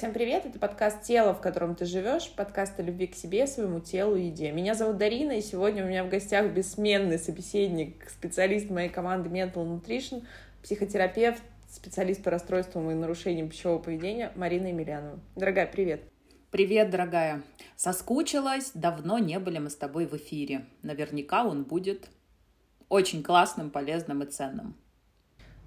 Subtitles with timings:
[0.00, 0.46] всем привет!
[0.46, 4.28] Это подкаст «Тело, в котором ты живешь», подкаст о любви к себе, своему телу и
[4.28, 4.50] еде.
[4.50, 9.56] Меня зовут Дарина, и сегодня у меня в гостях бессменный собеседник, специалист моей команды Mental
[9.56, 10.24] Nutrition,
[10.62, 15.20] психотерапевт, специалист по расстройствам и нарушениям пищевого поведения Марина Емельянова.
[15.36, 16.00] Дорогая, привет!
[16.50, 17.42] Привет, дорогая!
[17.76, 20.64] Соскучилась, давно не были мы с тобой в эфире.
[20.80, 22.08] Наверняка он будет
[22.88, 24.76] очень классным, полезным и ценным.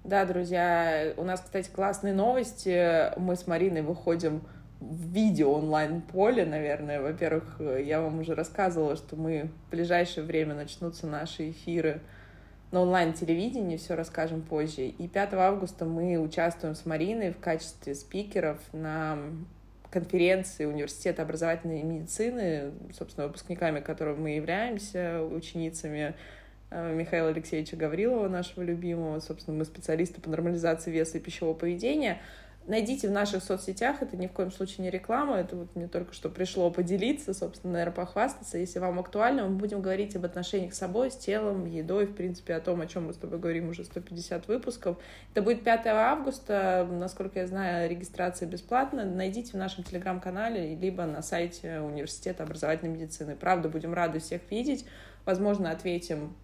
[0.04, 3.18] Да, друзья, у нас, кстати, классные новости.
[3.18, 4.42] Мы с Мариной выходим
[4.78, 7.00] в видео онлайн-поле, наверное.
[7.00, 12.02] Во-первых, я вам уже рассказывала, что мы в ближайшее время начнутся наши эфиры
[12.70, 14.88] на онлайн-телевидении, все расскажем позже.
[14.88, 19.16] И 5 августа мы участвуем с Мариной в качестве спикеров на
[19.90, 26.14] конференции Университета образовательной медицины, собственно, выпускниками которого мы являемся, ученицами
[26.70, 29.20] Михаила Алексеевича Гаврилова, нашего любимого.
[29.20, 32.20] Собственно, мы специалисты по нормализации веса и пищевого поведения.
[32.66, 36.14] Найдите в наших соцсетях, это ни в коем случае не реклама, это вот мне только
[36.14, 38.56] что пришло поделиться, собственно, наверное, похвастаться.
[38.56, 42.54] Если вам актуально, мы будем говорить об отношениях с собой, с телом, едой, в принципе,
[42.54, 44.96] о том, о чем мы с тобой говорим уже 150 выпусков.
[45.32, 49.04] Это будет 5 августа, насколько я знаю, регистрация бесплатная.
[49.04, 53.36] Найдите в нашем телеграм-канале, либо на сайте Университета образовательной медицины.
[53.36, 54.86] Правда, будем рады всех видеть.
[55.26, 56.34] Возможно, ответим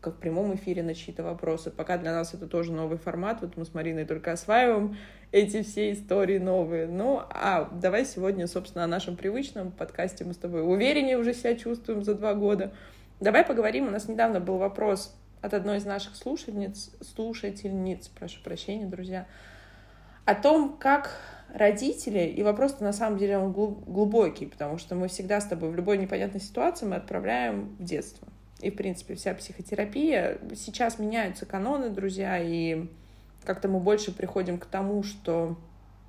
[0.00, 1.70] как в прямом эфире на чьи-то вопросы.
[1.70, 3.40] Пока для нас это тоже новый формат.
[3.40, 4.96] Вот мы с Мариной только осваиваем
[5.32, 6.86] эти все истории новые.
[6.86, 11.56] Ну, а давай сегодня, собственно, о нашем привычном подкасте мы с тобой увереннее уже себя
[11.56, 12.72] чувствуем за два года.
[13.18, 13.88] Давай поговорим.
[13.88, 19.26] У нас недавно был вопрос от одной из наших слушательниц, слушательниц, прошу прощения, друзья,
[20.24, 21.20] о том, как
[21.52, 25.74] родители, и вопрос на самом деле он глубокий, потому что мы всегда с тобой в
[25.74, 28.28] любой непонятной ситуации мы отправляем в детство
[28.60, 30.38] и, в принципе, вся психотерапия.
[30.54, 32.88] Сейчас меняются каноны, друзья, и
[33.44, 35.56] как-то мы больше приходим к тому, что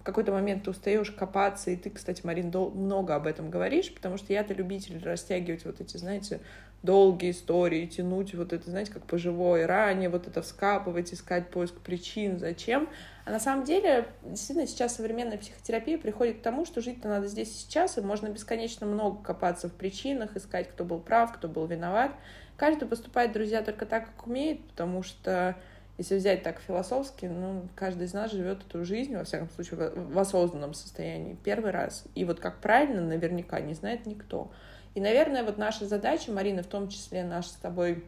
[0.01, 3.93] в какой-то момент ты устаешь копаться, и ты, кстати, Марин, дол- много об этом говоришь,
[3.93, 6.39] потому что я-то любитель растягивать вот эти, знаете,
[6.81, 11.75] долгие истории, тянуть вот это, знаете, как по живой ране, вот это вскапывать, искать поиск
[11.75, 12.87] причин, зачем.
[13.25, 17.49] А на самом деле, действительно, сейчас современная психотерапия приходит к тому, что жить-то надо здесь
[17.49, 21.65] и сейчас, и можно бесконечно много копаться в причинах, искать, кто был прав, кто был
[21.67, 22.11] виноват.
[22.59, 25.55] Каждый поступает, друзья, только так, как умеет, потому что
[25.97, 30.19] если взять так философски, ну, каждый из нас живет эту жизнь, во всяком случае, в
[30.19, 32.03] осознанном состоянии первый раз.
[32.15, 34.51] И вот как правильно, наверняка не знает никто.
[34.93, 38.03] И, наверное, вот наша задача, Марина, в том числе наша с тобой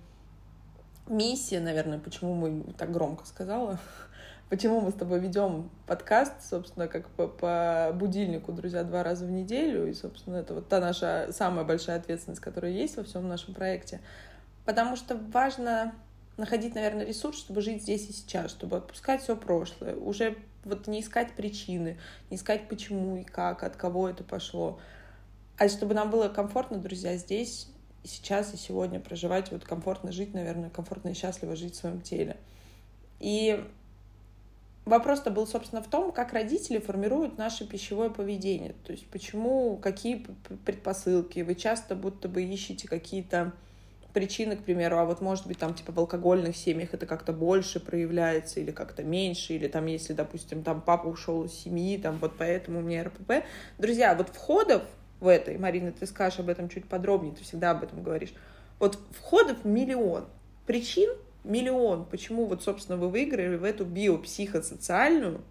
[1.07, 3.79] миссия, наверное, почему мы так громко сказала,
[4.49, 9.31] почему мы с тобой ведем подкаст, собственно, как по, по будильнику, друзья, два раза в
[9.31, 9.89] неделю.
[9.89, 14.01] И, собственно, это вот та наша самая большая ответственность, которая есть во всем нашем проекте.
[14.65, 15.93] Потому что важно
[16.37, 21.01] находить, наверное, ресурс, чтобы жить здесь и сейчас, чтобы отпускать все прошлое, уже вот не
[21.01, 21.97] искать причины,
[22.29, 24.79] не искать почему и как, от кого это пошло,
[25.57, 27.67] а чтобы нам было комфортно, друзья, здесь
[28.03, 32.01] и сейчас, и сегодня проживать, вот комфортно жить, наверное, комфортно и счастливо жить в своем
[32.01, 32.37] теле.
[33.19, 33.63] И
[34.85, 38.73] вопрос-то был, собственно, в том, как родители формируют наше пищевое поведение.
[38.85, 40.25] То есть почему, какие
[40.65, 41.41] предпосылки.
[41.41, 43.53] Вы часто будто бы ищете какие-то
[44.13, 47.79] причины, к примеру, а вот может быть там типа в алкогольных семьях это как-то больше
[47.79, 52.33] проявляется или как-то меньше, или там если, допустим, там папа ушел из семьи, там вот
[52.37, 53.45] поэтому у меня РПП.
[53.77, 54.83] Друзья, вот входов
[55.19, 58.33] в этой, Марина, ты скажешь об этом чуть подробнее, ты всегда об этом говоришь.
[58.79, 60.25] Вот входов миллион,
[60.65, 61.09] причин
[61.43, 65.41] миллион, почему вот, собственно, вы выиграли в эту биопсихосоциальную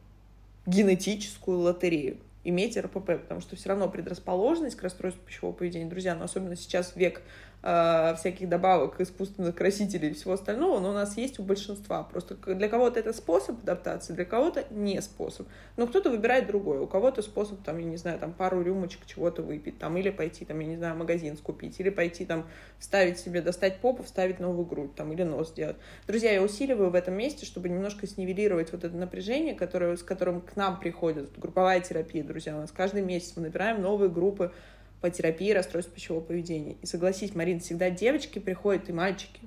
[0.67, 6.25] генетическую лотерею иметь РПП, потому что все равно предрасположенность к расстройству пищевого поведения, друзья, но
[6.25, 7.23] особенно сейчас век
[7.63, 12.03] э, всяких добавок, искусственных красителей и всего остального, но у нас есть у большинства.
[12.03, 15.47] Просто для кого-то это способ адаптации, для кого-то не способ.
[15.77, 16.79] Но кто-то выбирает другой.
[16.79, 20.45] У кого-то способ, там, я не знаю, там пару рюмочек чего-то выпить, там, или пойти,
[20.45, 22.47] там, я не знаю, магазин скупить, или пойти там
[22.79, 25.77] вставить себе, достать попу, вставить новую грудь, там, или нос сделать.
[26.07, 30.41] Друзья, я усиливаю в этом месте, чтобы немножко снивелировать вот это напряжение, которое, с которым
[30.41, 32.57] к нам приходит групповая терапия, друзья.
[32.57, 34.53] У нас каждый месяц мы набираем новые группы
[35.01, 36.77] по терапии расстройств пищевого поведения.
[36.83, 39.41] И согласись, Марин, всегда девочки приходят и мальчики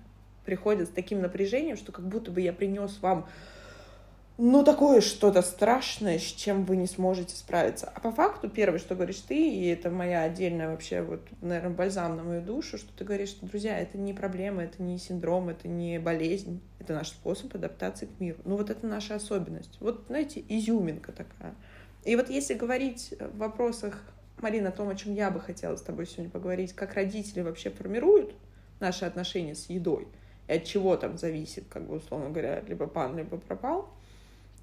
[0.46, 3.28] приходят с таким напряжением, что как будто бы я принес вам
[4.38, 7.92] ну, такое что-то страшное, с чем вы не сможете справиться.
[7.94, 12.18] А по факту, первое, что говоришь ты, и это моя отдельная вообще, вот, наверное, бальзам
[12.18, 15.68] на мою душу, что ты говоришь, что, друзья, это не проблема, это не синдром, это
[15.68, 18.40] не болезнь, это наш способ адаптации к миру.
[18.44, 19.78] Ну, вот это наша особенность.
[19.80, 21.54] Вот, знаете, изюминка такая.
[22.04, 24.02] И вот если говорить в вопросах
[24.44, 27.70] Марина, о том, о чем я бы хотела с тобой сегодня поговорить, как родители вообще
[27.70, 28.36] формируют
[28.80, 30.08] наши отношения с едой,
[30.48, 33.90] и от чего там зависит, как бы, условно говоря, либо пан, либо пропал,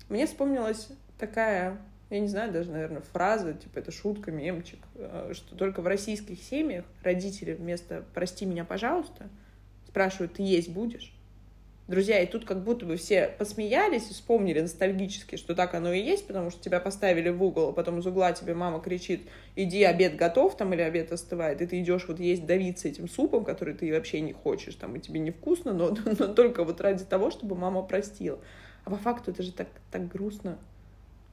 [0.09, 0.89] мне вспомнилась
[1.19, 1.79] такая
[2.11, 6.43] я не знаю, даже, наверное, фраза, типа, это шутка, мемчик, э, что только в российских
[6.43, 9.29] семьях родители вместо «прости меня, пожалуйста»
[9.87, 11.15] спрашивают «ты есть будешь?»
[11.91, 16.01] Друзья, и тут как будто бы все посмеялись и вспомнили ностальгически, что так оно и
[16.01, 19.23] есть, потому что тебя поставили в угол, а потом из угла тебе мама кричит,
[19.57, 23.45] иди, обед готов там или обед остывает, и ты идешь вот есть давиться этим супом,
[23.45, 27.33] который ты вообще не хочешь, там, и тебе невкусно, но, но только вот ради того,
[27.33, 28.39] чтобы мама простила.
[28.85, 30.59] А по факту это же так, так грустно,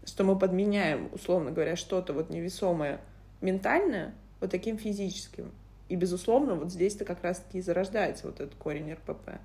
[0.06, 3.00] что мы подменяем, условно говоря, что-то вот невесомое
[3.42, 5.51] ментальное вот таким физическим.
[5.88, 9.38] И, безусловно, вот здесь-то как раз-таки и зарождается вот этот корень РПП.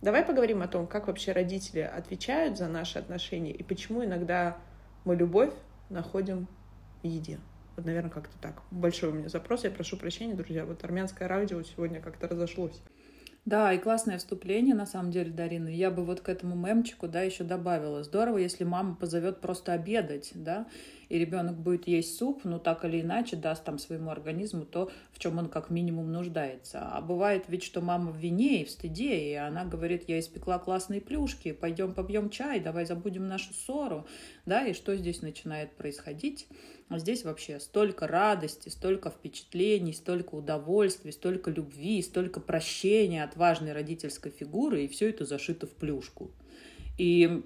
[0.00, 4.56] Давай поговорим о том, как вообще родители отвечают за наши отношения и почему иногда
[5.04, 5.52] мы любовь
[5.90, 6.46] находим
[7.02, 7.40] в еде.
[7.76, 8.62] Вот, наверное, как-то так.
[8.70, 9.64] Большой у меня запрос.
[9.64, 10.64] Я прошу прощения, друзья.
[10.64, 12.80] Вот армянское радио сегодня как-то разошлось.
[13.44, 15.68] Да, и классное вступление, на самом деле, Дарина.
[15.68, 18.02] Я бы вот к этому мемчику, да, еще добавила.
[18.02, 20.66] Здорово, если мама позовет просто обедать, да,
[21.08, 25.18] и ребенок будет есть суп, ну так или иначе даст там своему организму то, в
[25.18, 26.80] чем он как минимум нуждается.
[26.80, 30.58] А бывает ведь, что мама в вине и в стыде, и она говорит, я испекла
[30.58, 34.06] классные плюшки, пойдем побьем чай, давай забудем нашу ссору,
[34.46, 36.46] да, и что здесь начинает происходить?
[36.90, 44.30] Здесь вообще столько радости, столько впечатлений, столько удовольствий, столько любви, столько прощения от важной родительской
[44.30, 46.30] фигуры, и все это зашито в плюшку.
[46.96, 47.42] И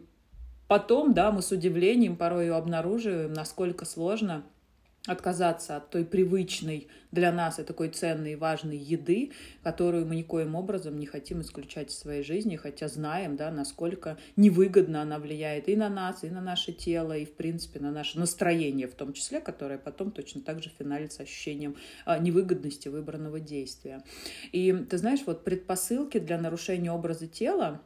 [0.72, 4.42] Потом, да, мы с удивлением порой обнаруживаем, насколько сложно
[5.06, 9.32] отказаться от той привычной для нас и такой ценной и важной еды,
[9.62, 15.02] которую мы никоим образом не хотим исключать из своей жизни, хотя знаем, да, насколько невыгодно
[15.02, 18.88] она влияет и на нас, и на наше тело, и, в принципе, на наше настроение
[18.88, 21.76] в том числе, которое потом точно так же финалится ощущением
[22.06, 24.02] а, невыгодности выбранного действия.
[24.52, 27.82] И ты знаешь, вот предпосылки для нарушения образа тела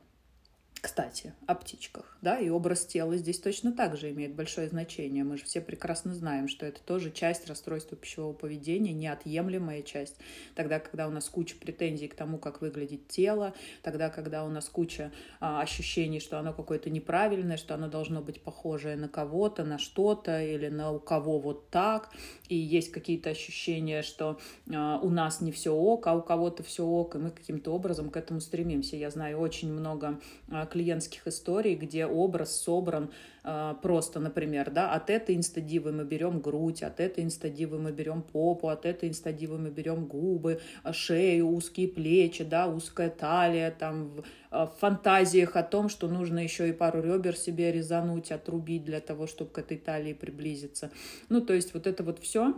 [0.87, 5.25] кстати, о птичках, да, и образ тела здесь точно так же имеет большое значение.
[5.25, 10.15] Мы же все прекрасно знаем, что это тоже часть расстройства пищевого поведения, неотъемлемая часть.
[10.55, 13.53] Тогда, когда у нас куча претензий к тому, как выглядит тело,
[13.83, 15.11] тогда, когда у нас куча
[15.41, 20.41] а, ощущений, что оно какое-то неправильное, что оно должно быть похожее на кого-то, на что-то
[20.41, 22.11] или на у кого вот так,
[22.49, 24.39] и есть какие-то ощущения, что
[24.73, 28.09] а, у нас не все ок, а у кого-то все ок, и мы каким-то образом
[28.09, 28.95] к этому стремимся.
[28.95, 33.11] Я знаю очень много а, клиентских историй, где образ собран
[33.45, 38.21] э, просто, например, да, от этой инстадивы мы берем грудь, от этой инстадивы мы берем
[38.21, 40.61] попу, от этой инстадивы мы берем губы,
[40.93, 46.69] шею, узкие плечи, да, узкая талия, там в, э, фантазиях о том, что нужно еще
[46.69, 50.91] и пару ребер себе резануть, отрубить для того, чтобы к этой талии приблизиться.
[51.31, 52.55] Ну, то есть вот это вот все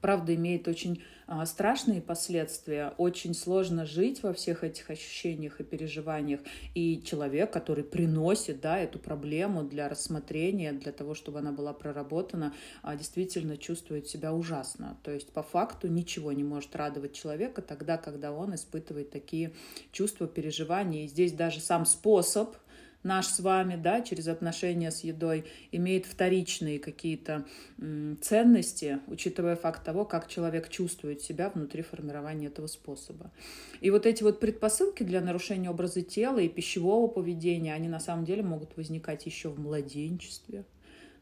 [0.00, 2.92] правда, имеет очень а, страшные последствия.
[2.98, 6.40] Очень сложно жить во всех этих ощущениях и переживаниях.
[6.74, 12.52] И человек, который приносит да, эту проблему для рассмотрения, для того, чтобы она была проработана,
[12.82, 14.98] а, действительно чувствует себя ужасно.
[15.02, 19.52] То есть по факту ничего не может радовать человека тогда, когда он испытывает такие
[19.90, 21.04] чувства, переживания.
[21.04, 22.56] И здесь даже сам способ
[23.02, 27.44] наш с вами, да, через отношения с едой, имеет вторичные какие-то
[28.20, 33.30] ценности, учитывая факт того, как человек чувствует себя внутри формирования этого способа.
[33.80, 38.24] И вот эти вот предпосылки для нарушения образа тела и пищевого поведения, они на самом
[38.24, 40.64] деле могут возникать еще в младенчестве.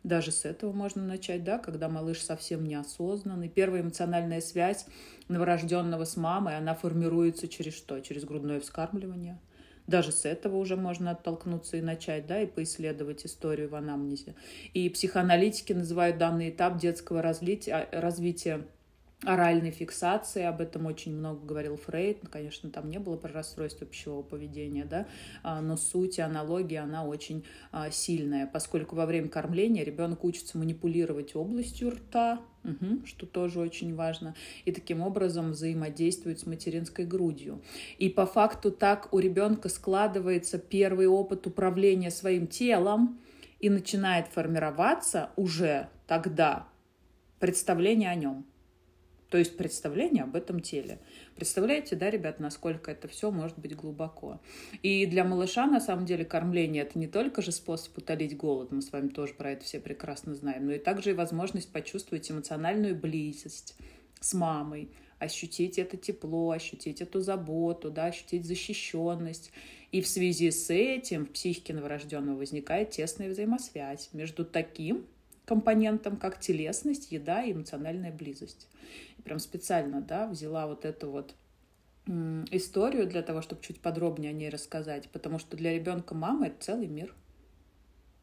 [0.03, 3.51] Даже с этого можно начать, да, когда малыш совсем неосознанный.
[3.51, 4.87] Первая эмоциональная связь
[5.29, 8.01] новорожденного с мамой, она формируется через что?
[8.01, 9.39] Через грудное вскармливание–
[9.87, 14.35] даже с этого уже можно оттолкнуться и начать, да, и поисследовать историю в анамнезе.
[14.75, 18.65] И психоаналитики называют данный этап детского развития, развития
[19.25, 24.23] оральной фиксации, об этом очень много говорил Фрейд, конечно, там не было про расстройство пищевого
[24.23, 25.07] поведения, да,
[25.43, 30.57] а, но суть и аналогия, она очень а, сильная, поскольку во время кормления ребенок учится
[30.57, 37.63] манипулировать областью рта, угу, что тоже очень важно, и таким образом взаимодействует с материнской грудью.
[37.99, 43.19] И по факту так у ребенка складывается первый опыт управления своим телом,
[43.61, 46.67] и начинает формироваться уже тогда
[47.39, 48.47] представление о нем.
[49.31, 50.99] То есть представление об этом теле.
[51.37, 54.41] Представляете, да, ребят, насколько это все может быть глубоко.
[54.83, 58.83] И для малыша, на самом деле, кормление это не только же способ утолить голод, мы
[58.83, 62.97] с вами тоже про это все прекрасно знаем, но и также и возможность почувствовать эмоциональную
[62.97, 63.77] близость
[64.21, 69.53] с мамой, ощутить это тепло, ощутить эту заботу, да, ощутить защищенность.
[69.93, 75.07] И в связи с этим в психике новорожденного возникает тесная взаимосвязь между таким
[75.45, 78.69] компонентом, как телесность, еда и эмоциональная близость.
[79.19, 81.35] И прям специально, да, взяла вот эту вот
[82.51, 86.57] историю для того, чтобы чуть подробнее о ней рассказать, потому что для ребенка мама это
[86.61, 87.15] целый мир.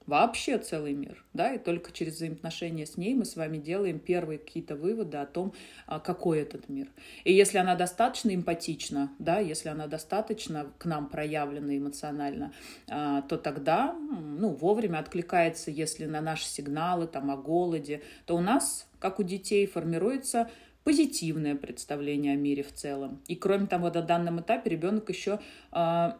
[0.08, 4.40] Вообще целый мир, да, и только через взаимоотношения с ней мы с вами делаем первые
[4.40, 5.54] какие-то выводы о том,
[5.86, 6.88] а, какой этот мир.
[7.26, 12.54] И если она достаточно эмпатична, да, если она достаточно к нам проявлена эмоционально,
[12.90, 18.42] а, то тогда, ну, вовремя откликается, если на наши сигналы, там, о голоде, то у
[18.42, 20.50] нас, как у детей, формируется
[20.86, 23.22] позитивное представление о мире в целом.
[23.28, 26.18] И кроме того, на данном этапе ребенок еще а,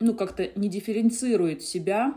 [0.00, 2.14] ну, как-то не дифференцирует себя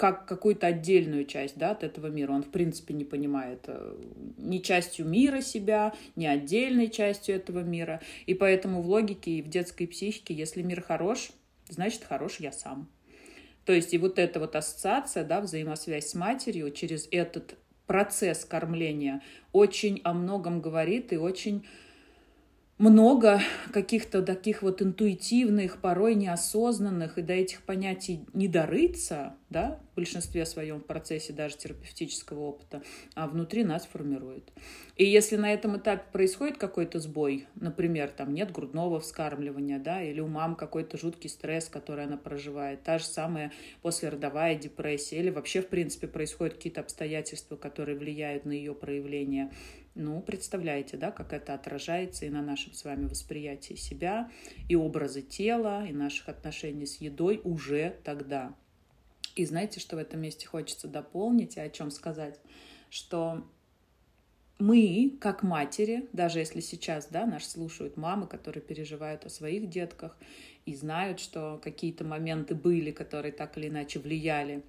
[0.00, 2.32] как какую-то отдельную часть да, от этого мира.
[2.32, 3.96] Он, в принципе, не понимает э,
[4.38, 8.00] ни частью мира себя, ни отдельной частью этого мира.
[8.24, 11.32] И поэтому в логике и в детской психике, если мир хорош,
[11.68, 12.88] значит, хорош я сам.
[13.66, 19.20] То есть и вот эта вот ассоциация, да, взаимосвязь с матерью через этот процесс кормления
[19.52, 21.66] очень о многом говорит и очень
[22.80, 23.42] много
[23.74, 30.46] каких-то таких вот интуитивных, порой неосознанных, и до этих понятий не дорыться, да, в большинстве
[30.46, 32.82] своем в процессе даже терапевтического опыта,
[33.14, 34.50] а внутри нас формирует.
[34.96, 40.20] И если на этом этапе происходит какой-то сбой, например, там нет грудного вскармливания, да, или
[40.20, 45.60] у мам какой-то жуткий стресс, который она проживает, та же самая послеродовая депрессия, или вообще,
[45.60, 49.50] в принципе, происходят какие-то обстоятельства, которые влияют на ее проявление,
[49.94, 54.30] ну, представляете, да, как это отражается и на нашем с вами восприятии себя,
[54.68, 58.54] и образы тела, и наших отношений с едой уже тогда.
[59.34, 62.40] И знаете, что в этом месте хочется дополнить и о чем сказать?
[62.88, 63.44] Что
[64.58, 70.16] мы, как матери, даже если сейчас, да, нас слушают мамы, которые переживают о своих детках
[70.66, 74.62] и знают, что какие-то моменты были, которые так или иначе влияли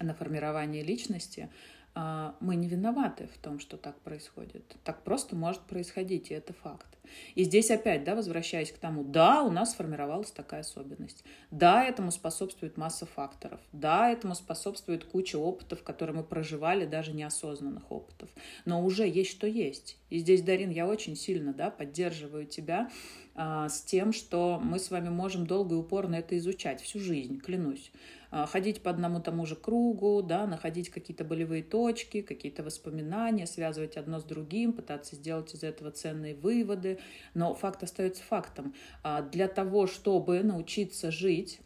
[0.00, 1.50] на формирование личности,
[1.94, 4.76] мы не виноваты в том, что так происходит.
[4.82, 6.86] Так просто может происходить, и это факт.
[7.34, 11.24] И здесь опять, да, возвращаясь к тому, да, у нас сформировалась такая особенность.
[11.50, 13.60] Да, этому способствует масса факторов.
[13.72, 18.30] Да, этому способствует куча опытов, которые мы проживали, даже неосознанных опытов.
[18.64, 19.98] Но уже есть что есть.
[20.10, 22.90] И здесь, Дарин, я очень сильно, да, поддерживаю тебя
[23.34, 27.40] а, с тем, что мы с вами можем долго и упорно это изучать всю жизнь,
[27.40, 27.90] клянусь.
[28.36, 33.96] А, ходить по одному тому же кругу, да, находить какие-то болевые точки, какие-то воспоминания, связывать
[33.96, 36.98] одно с другим, пытаться сделать из этого ценные выводы.
[37.34, 38.74] Но факт остается фактом.
[39.04, 41.60] А, для того, чтобы научиться жить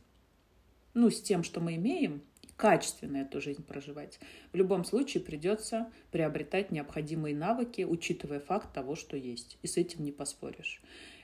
[0.92, 2.20] ну, с тем, что мы имеем,
[2.56, 4.20] качественно эту жизнь проживать,
[4.52, 9.56] в любом случае придется приобретать необходимые навыки, учитывая факт того, что есть.
[9.62, 10.82] И с этим не поспоришь.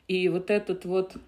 [0.08, 1.18] И вот этот вот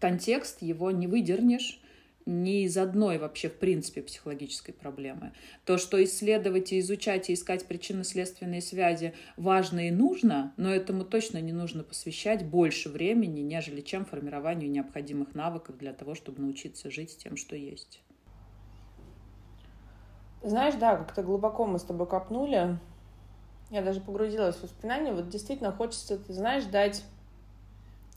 [0.00, 1.80] контекст, его не выдернешь,
[2.26, 5.32] не из одной вообще, в принципе, психологической проблемы.
[5.64, 11.40] То, что исследовать и изучать и искать причинно-следственные связи важно и нужно, но этому точно
[11.40, 17.12] не нужно посвящать больше времени, нежели чем формированию необходимых навыков для того, чтобы научиться жить
[17.12, 18.00] с тем, что есть.
[20.42, 22.78] Знаешь, да, как-то глубоко мы с тобой копнули.
[23.70, 25.12] Я даже погрузилась в воспоминания.
[25.12, 27.04] Вот действительно хочется, ты знаешь, дать...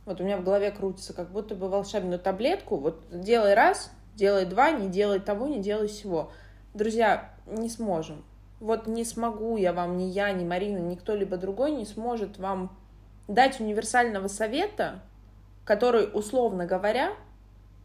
[0.05, 2.77] Вот у меня в голове крутится, как будто бы волшебную таблетку.
[2.77, 6.31] Вот делай раз, делай два, не делай того, не делай всего.
[6.73, 8.23] Друзья, не сможем.
[8.59, 12.75] Вот не смогу я вам, ни я, ни Марина, ни кто-либо другой не сможет вам
[13.27, 15.01] дать универсального совета,
[15.63, 17.13] который, условно говоря,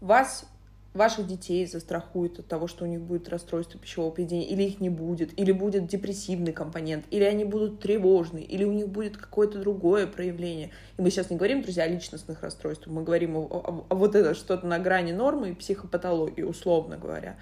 [0.00, 0.46] вас
[0.94, 4.88] ваших детей застрахует от того, что у них будет расстройство пищевого поведения, или их не
[4.88, 10.06] будет, или будет депрессивный компонент, или они будут тревожны, или у них будет какое-то другое
[10.06, 10.70] проявление.
[10.96, 14.14] И мы сейчас не говорим, друзья, о личностных расстройствах, мы говорим о, о, о вот
[14.14, 17.36] это что-то на грани нормы и психопатологии, условно говоря.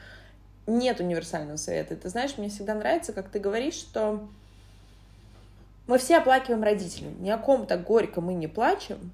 [0.67, 1.95] Нет универсального совета.
[1.97, 4.27] Ты знаешь, мне всегда нравится, как ты говоришь, что
[5.87, 7.11] мы все оплакиваем родителей.
[7.21, 9.13] Ни о ком так горько мы не плачем,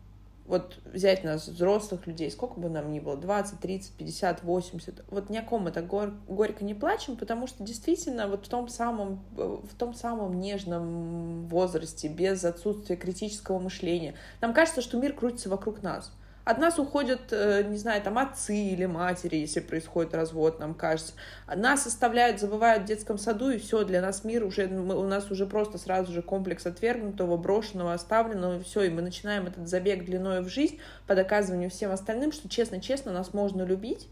[0.49, 5.29] вот взять нас, взрослых людей, сколько бы нам ни было, 20, 30, 50, 80, вот
[5.29, 9.23] ни о ком так гор- горько не плачем, потому что действительно вот в том самом,
[9.37, 15.83] в том самом нежном возрасте, без отсутствия критического мышления, нам кажется, что мир крутится вокруг
[15.83, 16.13] нас.
[16.49, 21.13] От нас уходят, э, не знаю, там отцы или матери, если происходит развод, нам кажется.
[21.55, 25.31] Нас оставляют, забывают в детском саду, и все, для нас мир уже, мы, у нас
[25.31, 30.07] уже просто сразу же комплекс отвергнутого, брошенного, оставленного, и все, и мы начинаем этот забег
[30.07, 34.09] длиной в жизнь по доказыванию всем остальным, что честно-честно нас можно любить,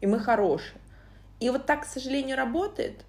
[0.00, 0.80] и мы хорошие.
[1.40, 3.04] И вот так, к сожалению, работает.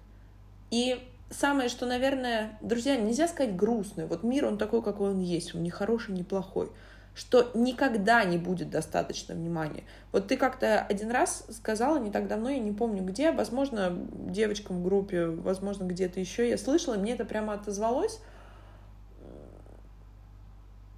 [0.72, 4.06] И самое, что, наверное, друзья, нельзя сказать грустный.
[4.06, 6.68] Вот мир, он такой, какой он есть, он не хороший, не плохой
[7.14, 9.84] что никогда не будет достаточно внимания.
[10.12, 14.80] Вот ты как-то один раз сказала не так давно, я не помню где, возможно, девочкам
[14.80, 18.20] в группе, возможно, где-то еще я слышала, мне это прямо отозвалось.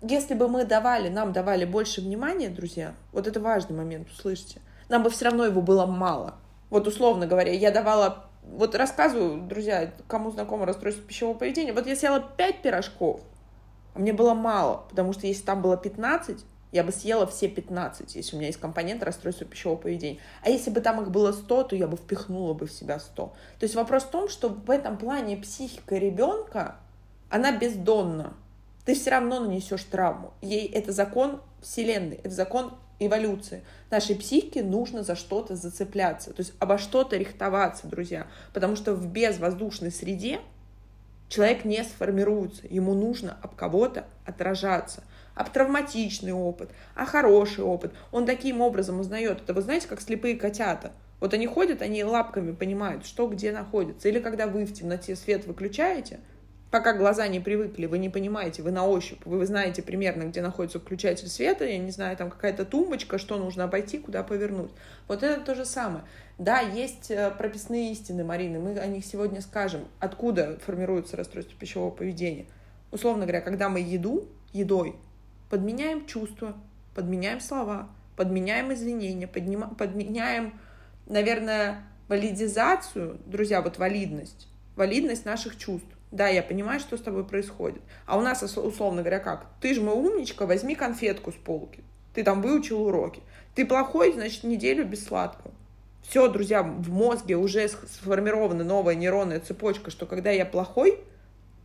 [0.02, 5.02] Если бы мы давали, нам давали больше внимания, друзья, вот это важный момент, услышьте, нам
[5.02, 6.34] бы все равно его было мало.
[6.68, 11.96] Вот условно говоря, я давала вот рассказываю, друзья, кому знакомо расстройство пищевого поведения, вот я
[11.96, 13.22] съела 5 пирожков,
[13.94, 18.34] мне было мало, потому что если там было 15, я бы съела все 15, если
[18.34, 20.18] у меня есть компонент расстройства пищевого поведения.
[20.42, 23.26] А если бы там их было 100, то я бы впихнула бы в себя 100.
[23.60, 26.76] То есть вопрос в том, что в этом плане психика ребенка,
[27.30, 28.34] она бездонна.
[28.84, 30.32] Ты все равно нанесешь травму.
[30.42, 33.62] Ей это закон Вселенной, это закон эволюции.
[33.90, 38.26] Нашей психике нужно за что-то зацепляться, то есть обо что-то рихтоваться, друзья.
[38.52, 40.40] Потому что в безвоздушной среде
[41.28, 45.02] человек не сформируется, ему нужно об кого-то отражаться,
[45.34, 47.92] об травматичный опыт, а хороший опыт.
[48.12, 49.40] Он таким образом узнает.
[49.42, 50.92] Это вы знаете, как слепые котята.
[51.20, 54.08] Вот они ходят, они лапками понимают, что где находится.
[54.08, 56.20] Или когда вы в темноте свет выключаете–
[56.74, 60.80] пока глаза не привыкли, вы не понимаете, вы на ощупь, вы знаете примерно, где находится
[60.80, 64.72] включатель света, я не знаю, там какая-то тумбочка, что нужно обойти, куда повернуть.
[65.06, 66.02] Вот это то же самое.
[66.36, 71.92] Да, есть э, прописные истины, Марины, мы о них сегодня скажем, откуда формируется расстройство пищевого
[71.92, 72.46] поведения.
[72.90, 74.96] Условно говоря, когда мы еду, едой,
[75.50, 76.56] подменяем чувства,
[76.96, 80.58] подменяем слова, подменяем извинения, поднима, подменяем,
[81.06, 85.93] наверное, валидизацию, друзья, вот валидность, валидность наших чувств.
[86.14, 87.82] Да, я понимаю, что с тобой происходит.
[88.06, 89.46] А у нас, условно говоря, как?
[89.60, 91.82] Ты же мой умничка, возьми конфетку с полки.
[92.14, 93.20] Ты там выучил уроки.
[93.56, 95.52] Ты плохой, значит, неделю без сладкого.
[96.08, 101.00] Все, друзья, в мозге уже сформирована новая нейронная цепочка, что когда я плохой,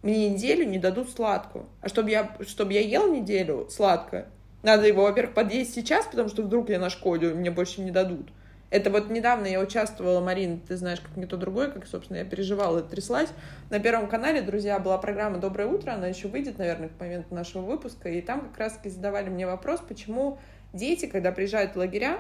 [0.02, 1.68] мне неделю не дадут сладкого.
[1.82, 4.30] А чтобы я, чтобы я ел неделю сладкое,
[4.64, 8.32] надо его, во-первых, подъесть сейчас, потому что вдруг я нашкодю, мне больше не дадут.
[8.70, 12.82] Это вот недавно я участвовала, Марин, ты знаешь, как никто другой, как, собственно, я переживала,
[12.82, 13.30] тряслась.
[13.72, 17.64] На Первом канале, друзья, была программа «Доброе утро», она еще выйдет, наверное, к моменту нашего
[17.64, 20.38] выпуска, и там как раз-таки задавали мне вопрос, почему
[20.72, 22.20] дети, когда приезжают в лагеря,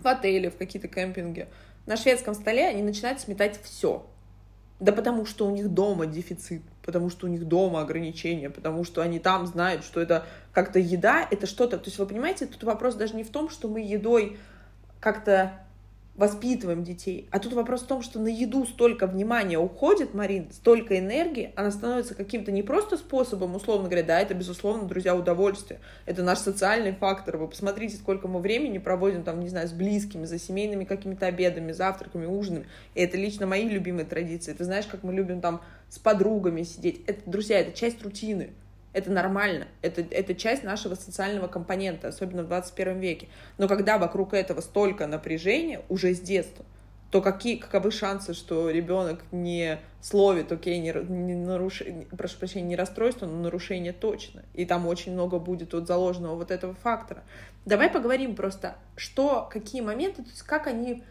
[0.00, 1.48] в отели, в какие-то кемпинги,
[1.86, 4.06] на шведском столе они начинают сметать все.
[4.80, 9.00] Да потому что у них дома дефицит, потому что у них дома ограничения, потому что
[9.00, 11.78] они там знают, что это как-то еда, это что-то.
[11.78, 14.38] То есть вы понимаете, тут вопрос даже не в том, что мы едой
[15.00, 15.60] как-то
[16.18, 17.28] воспитываем детей.
[17.30, 21.70] А тут вопрос в том, что на еду столько внимания уходит, Марин, столько энергии, она
[21.70, 25.78] становится каким-то не просто способом, условно говоря, да, это, безусловно, друзья, удовольствие.
[26.06, 27.36] Это наш социальный фактор.
[27.36, 31.70] Вы посмотрите, сколько мы времени проводим, там, не знаю, с близкими, за семейными какими-то обедами,
[31.70, 32.66] завтраками, ужинами.
[32.96, 34.52] И это лично мои любимые традиции.
[34.52, 37.00] Ты знаешь, как мы любим там с подругами сидеть.
[37.06, 38.50] Это, друзья, это часть рутины.
[38.92, 39.68] Это нормально.
[39.82, 43.28] Это, это часть нашего социального компонента, особенно в 21 веке.
[43.58, 46.64] Но когда вокруг этого столько напряжения уже с детства,
[47.10, 52.76] то какие, каковы шансы, что ребенок не словит, окей, не, не нарушение, прошу прощения, не
[52.76, 54.42] расстройство, но нарушение точно.
[54.52, 57.22] И там очень много будет вот заложенного вот этого фактора.
[57.64, 61.02] Давай поговорим просто, что, какие моменты, то есть как они,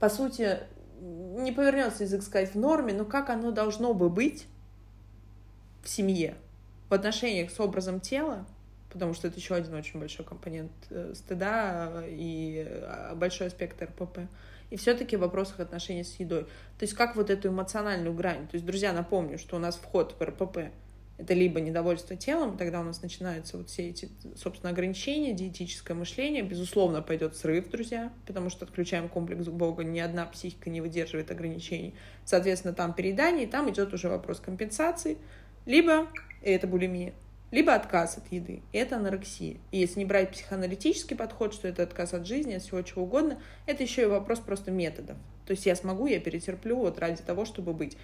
[0.00, 0.58] по сути,
[1.00, 4.46] не повернется язык сказать в норме, но как оно должно бы быть
[5.82, 6.34] в семье
[6.92, 8.44] в отношениях с образом тела,
[8.90, 14.18] потому что это еще один очень большой компонент э, стыда и э, большой аспект РПП.
[14.68, 16.42] И все-таки в вопросах отношений с едой.
[16.42, 18.46] То есть как вот эту эмоциональную грань.
[18.46, 20.70] То есть, друзья, напомню, что у нас вход в РПП
[21.16, 26.42] это либо недовольство телом, тогда у нас начинаются вот все эти, собственно, ограничения, диетическое мышление.
[26.42, 31.94] Безусловно, пойдет срыв, друзья, потому что отключаем комплекс Бога, ни одна психика не выдерживает ограничений.
[32.26, 35.16] Соответственно, там переедание, и там идет уже вопрос компенсации,
[35.64, 36.08] либо
[36.42, 37.12] это булимия,
[37.52, 39.58] либо отказ от еды, это анорексия.
[39.70, 43.38] И если не брать психоаналитический подход, что это отказ от жизни, от всего чего угодно,
[43.66, 45.16] это еще и вопрос просто методов.
[45.46, 47.96] То есть я смогу, я перетерплю вот ради того, чтобы быть.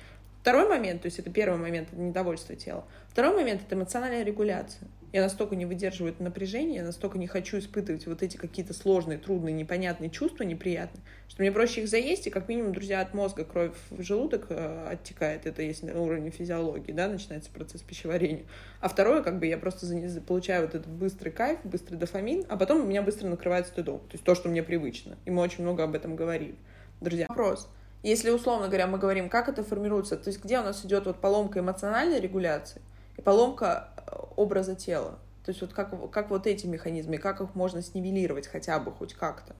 [0.42, 2.84] Второй момент, то есть это первый момент, это недовольство тела.
[3.08, 4.88] Второй момент— это эмоциональная регуляция.
[5.12, 9.16] Я настолько не выдерживаю это напряжение, я настолько не хочу испытывать вот эти какие-то сложные,
[9.16, 13.44] трудные, непонятные чувства, неприятные, что мне проще их заесть, и как минимум, друзья, от мозга
[13.44, 18.44] кровь в желудок э, оттекает, это есть на уровне физиологии, да, начинается процесс пищеварения.
[18.80, 19.86] А второе, как бы я просто
[20.26, 24.12] получаю вот этот быстрый кайф, быстрый дофамин, а потом у меня быстро накрывает стыдом, то
[24.12, 25.16] есть то, что мне привычно.
[25.24, 26.54] И мы очень много об этом говорили.
[27.00, 27.70] Друзья, вопрос.
[28.02, 31.20] Если, условно говоря, мы говорим, как это формируется, то есть где у нас идет вот
[31.20, 32.80] поломка эмоциональной регуляции,
[33.22, 35.18] поломка э, образа тела.
[35.44, 39.14] То есть вот как, как вот эти механизмы, как их можно снивелировать хотя бы хоть
[39.14, 39.56] как-то.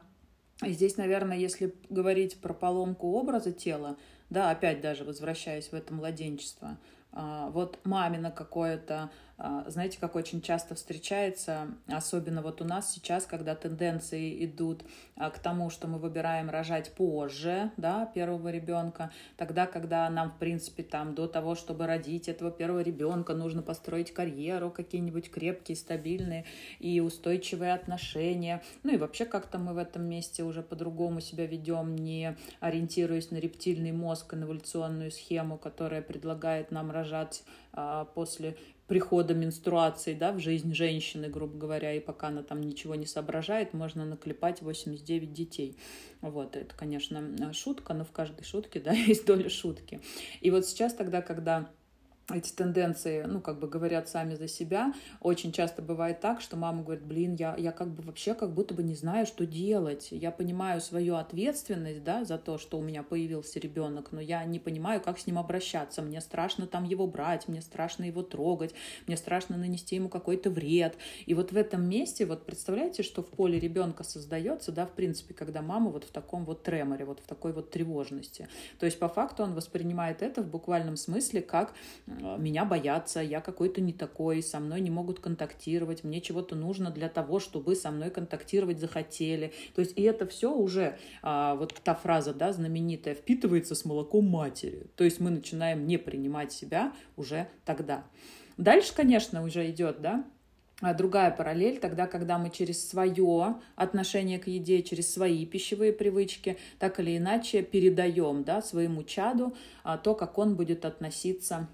[0.64, 3.97] И здесь, наверное, если говорить про поломку образа тела,
[4.29, 6.79] да, опять даже возвращаясь в это младенчество,
[7.12, 9.11] а, вот мамино какое-то
[9.68, 14.83] знаете, как очень часто встречается, особенно вот у нас сейчас, когда тенденции идут
[15.14, 20.38] а, к тому, что мы выбираем рожать позже, да, первого ребенка, тогда, когда нам, в
[20.38, 26.44] принципе, там до того, чтобы родить этого первого ребенка, нужно построить карьеру, какие-нибудь крепкие, стабильные
[26.81, 28.61] и устойчивые отношения.
[28.83, 33.37] Ну и вообще как-то мы в этом месте уже по-другому себя ведем, не ориентируясь на
[33.37, 38.57] рептильный мозг и на эволюционную схему, которая предлагает нам рожать а, после
[38.88, 43.74] прихода менструации да, в жизнь женщины, грубо говоря, и пока она там ничего не соображает,
[43.74, 45.77] можно наклепать 89 детей.
[46.22, 50.01] Вот, это, конечно, шутка, но в каждой шутке да, есть доля шутки.
[50.40, 51.70] И вот сейчас тогда, когда
[52.30, 54.92] эти тенденции, ну, как бы говорят сами за себя.
[55.20, 58.74] Очень часто бывает так, что мама говорит, блин, я, я как бы вообще как будто
[58.74, 60.08] бы не знаю, что делать.
[60.10, 64.58] Я понимаю свою ответственность, да, за то, что у меня появился ребенок, но я не
[64.58, 66.02] понимаю, как с ним обращаться.
[66.02, 68.74] Мне страшно там его брать, мне страшно его трогать,
[69.06, 70.96] мне страшно нанести ему какой-то вред.
[71.24, 75.32] И вот в этом месте, вот представляете, что в поле ребенка создается, да, в принципе,
[75.32, 78.48] когда мама вот в таком вот треморе, вот в такой вот тревожности.
[78.78, 81.72] То есть по факту он воспринимает это в буквальном смысле как
[82.38, 87.09] меня боятся, я какой-то не такой, со мной не могут контактировать, мне чего-то нужно для
[87.09, 89.52] того, чтобы со мной контактировать захотели.
[89.74, 94.26] То есть и это все уже, а, вот та фраза, да, знаменитая, впитывается с молоком
[94.26, 94.87] матери.
[94.96, 98.04] То есть мы начинаем не принимать себя уже тогда.
[98.57, 100.24] Дальше, конечно, уже идет, да,
[100.81, 106.57] а другая параллель, тогда, когда мы через свое отношение к еде, через свои пищевые привычки,
[106.78, 111.68] так или иначе передаем да, своему чаду а, то, как он будет относиться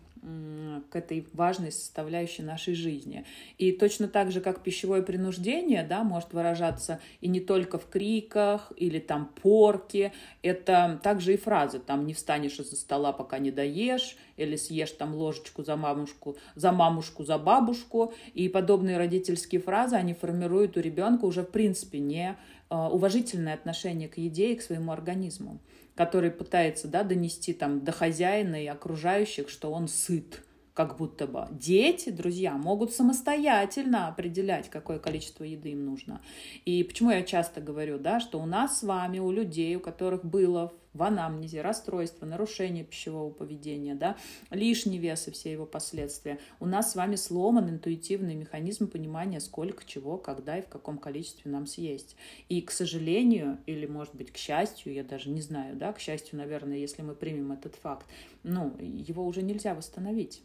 [0.90, 3.24] к этой важной составляющей нашей жизни.
[3.58, 8.72] И точно так же, как пищевое принуждение, да, может выражаться и не только в криках
[8.76, 14.16] или там порке, это также и фразы, там не встанешь из-за стола, пока не доешь,
[14.36, 18.12] или съешь там ложечку за мамушку, за мамушку, за бабушку.
[18.32, 22.36] И подобные родительские фразы, они формируют у ребенка уже в принципе не
[22.70, 25.60] уважительное отношение к еде и к своему организму
[25.94, 30.42] который пытается да, донести там, до хозяина и окружающих, что он сыт,
[30.74, 31.46] как будто бы.
[31.52, 36.20] Дети, друзья, могут самостоятельно определять, какое количество еды им нужно.
[36.64, 40.24] И почему я часто говорю, да, что у нас с вами, у людей, у которых
[40.24, 44.16] было в анамнезе, расстройство, нарушение пищевого поведения, да,
[44.50, 46.38] лишний вес и все его последствия.
[46.60, 51.50] У нас с вами сломан интуитивный механизм понимания, сколько чего, когда и в каком количестве
[51.50, 52.16] нам съесть.
[52.48, 56.38] И, к сожалению, или, может быть, к счастью, я даже не знаю, да, к счастью,
[56.38, 58.06] наверное, если мы примем этот факт,
[58.44, 60.42] ну, его уже нельзя восстановить.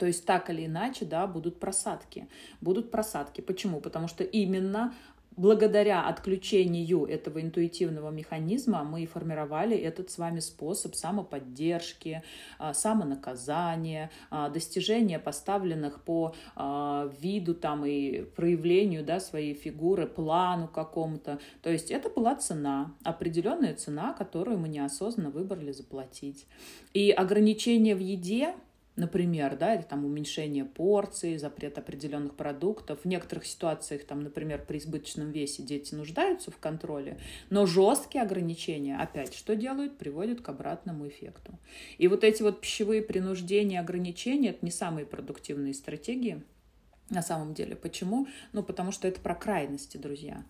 [0.00, 2.26] То есть так или иначе, да, будут просадки.
[2.62, 3.42] Будут просадки.
[3.42, 3.80] Почему?
[3.80, 4.94] Потому что именно
[5.36, 12.22] благодаря отключению этого интуитивного механизма мы формировали этот с вами способ самоподдержки,
[12.58, 20.68] а, самонаказания, а, достижения поставленных по а, виду там и проявлению да, своей фигуры, плану
[20.68, 21.38] какому-то.
[21.62, 26.46] То есть это была цена, определенная цена, которую мы неосознанно выбрали заплатить.
[26.92, 28.54] И ограничения в еде
[29.00, 33.00] например, да, или там уменьшение порций, запрет определенных продуктов.
[33.02, 38.96] В некоторых ситуациях, там, например, при избыточном весе дети нуждаются в контроле, но жесткие ограничения,
[38.96, 39.98] опять, что делают?
[39.98, 41.58] Приводят к обратному эффекту.
[41.98, 46.42] И вот эти вот пищевые принуждения, ограничения, это не самые продуктивные стратегии
[47.08, 47.74] на самом деле.
[47.74, 48.28] Почему?
[48.52, 50.44] Ну, потому что это про крайности, друзья.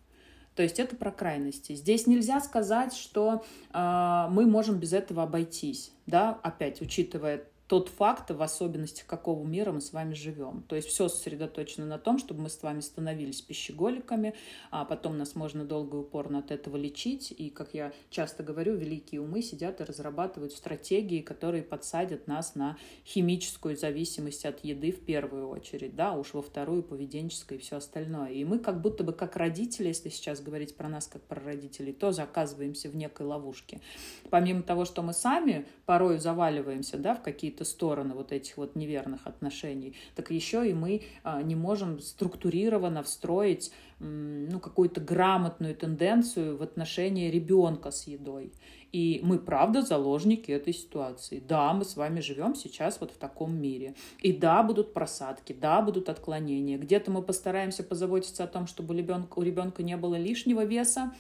[0.56, 1.74] То есть это про крайности.
[1.74, 8.32] Здесь нельзя сказать, что э, мы можем без этого обойтись, да, опять учитывая тот факт,
[8.32, 10.64] в особенностях какого мира мы с вами живем.
[10.66, 14.34] То есть все сосредоточено на том, чтобы мы с вами становились пищеголиками,
[14.72, 17.30] а потом нас можно долго и упорно от этого лечить.
[17.30, 22.76] И, как я часто говорю, великие умы сидят и разрабатывают стратегии, которые подсадят нас на
[23.06, 28.32] химическую зависимость от еды в первую очередь, да, уж во вторую поведенческое и все остальное.
[28.32, 31.92] И мы как будто бы как родители, если сейчас говорить про нас как про родителей,
[31.92, 33.80] тоже оказываемся в некой ловушке.
[34.28, 38.76] Помимо того, что мы сами порой заваливаемся да, в какие-то какие-то стороны вот этих вот
[38.76, 46.56] неверных отношений, так еще и мы а, не можем структурированно встроить ну, какую-то грамотную тенденцию
[46.56, 48.52] в отношении ребенка с едой.
[48.92, 51.42] И мы, правда, заложники этой ситуации.
[51.48, 53.94] Да, мы с вами живем сейчас вот в таком мире.
[54.24, 56.78] И да, будут просадки, да, будут отклонения.
[56.78, 61.12] Где-то мы постараемся позаботиться о том, чтобы у ребенка, у ребенка не было лишнего веса,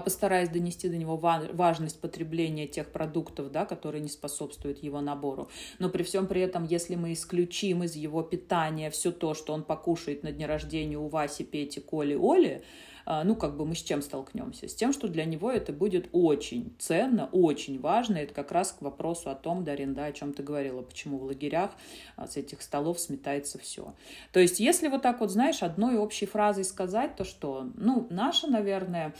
[0.00, 5.50] постараюсь донести до него важность потребления тех продуктов, да, которые не способствуют его набору.
[5.78, 9.62] Но при всем при этом, если мы исключим из его питания все то, что он
[9.62, 13.82] покушает на дне рождения у Васи, Пети, Коли, Оли, а, ну, как бы мы с
[13.82, 14.68] чем столкнемся?
[14.68, 18.16] С тем, что для него это будет очень ценно, очень важно.
[18.16, 21.24] Это как раз к вопросу о том, Дарин, да, о чем ты говорила, почему в
[21.24, 21.70] лагерях
[22.16, 23.94] а, с этих столов сметается все.
[24.32, 28.46] То есть, если вот так вот, знаешь, одной общей фразой сказать, то что, ну, наша,
[28.46, 29.14] наверное,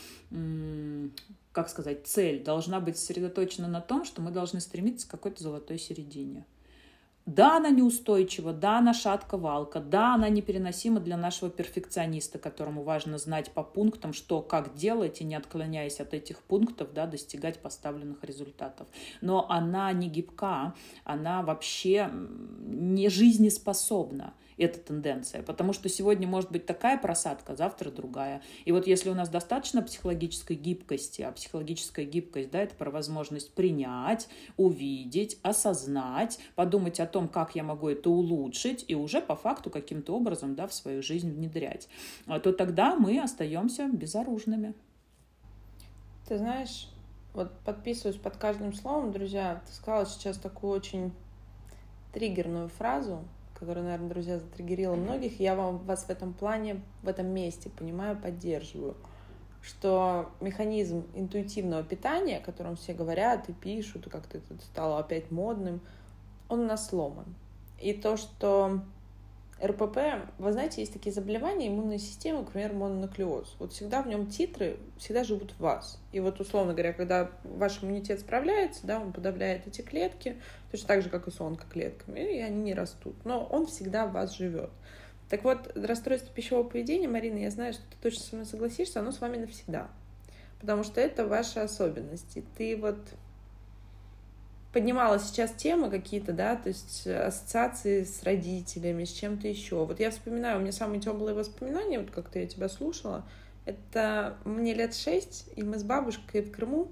[1.52, 5.78] как сказать, цель должна быть сосредоточена на том, что мы должны стремиться к какой-то золотой
[5.78, 6.46] середине.
[7.24, 13.52] Да, она неустойчива, да, она шатка-валка, да, она непереносима для нашего перфекциониста, которому важно знать
[13.52, 18.88] по пунктам, что, как делать, и не отклоняясь от этих пунктов, да, достигать поставленных результатов.
[19.20, 25.42] Но она не гибка, она вообще не жизнеспособна эта тенденция.
[25.42, 28.42] Потому что сегодня может быть такая просадка, завтра другая.
[28.64, 33.54] И вот если у нас достаточно психологической гибкости, а психологическая гибкость, да, это про возможность
[33.54, 39.70] принять, увидеть, осознать, подумать о том, как я могу это улучшить, и уже по факту
[39.70, 41.88] каким-то образом, да, в свою жизнь внедрять,
[42.26, 44.74] а то тогда мы остаемся безоружными.
[46.28, 46.88] Ты знаешь,
[47.34, 51.12] вот подписываюсь под каждым словом, друзья, ты сказала сейчас такую очень
[52.12, 53.24] триггерную фразу,
[53.62, 55.38] которая, наверное, друзья, затриггерила многих.
[55.38, 58.96] Я вам, вас в этом плане, в этом месте, понимаю, поддерживаю.
[59.62, 65.30] Что механизм интуитивного питания, о котором все говорят и пишут, и как-то это стало опять
[65.30, 65.80] модным,
[66.48, 67.36] он у нас сломан.
[67.80, 68.80] И то, что
[69.62, 69.98] РПП,
[70.38, 73.56] вы знаете, есть такие заболевания иммунной системы, например, мононуклеоз.
[73.60, 76.00] Вот всегда в нем титры всегда живут в вас.
[76.10, 80.36] И вот, условно говоря, когда ваш иммунитет справляется, да, он подавляет эти клетки,
[80.72, 83.14] точно так же, как и с онкоклетками, и они не растут.
[83.24, 84.70] Но он всегда в вас живет.
[85.28, 89.12] Так вот, расстройство пищевого поведения, Марина, я знаю, что ты точно со мной согласишься, оно
[89.12, 89.88] с вами навсегда.
[90.60, 92.44] Потому что это ваши особенности.
[92.56, 92.98] Ты вот
[94.72, 99.84] поднимала сейчас темы какие-то, да, то есть ассоциации с родителями, с чем-то еще.
[99.84, 103.24] Вот я вспоминаю, у меня самые теплые воспоминания, вот как-то я тебя слушала,
[103.64, 106.90] это мне лет шесть, и мы с бабушкой в Крыму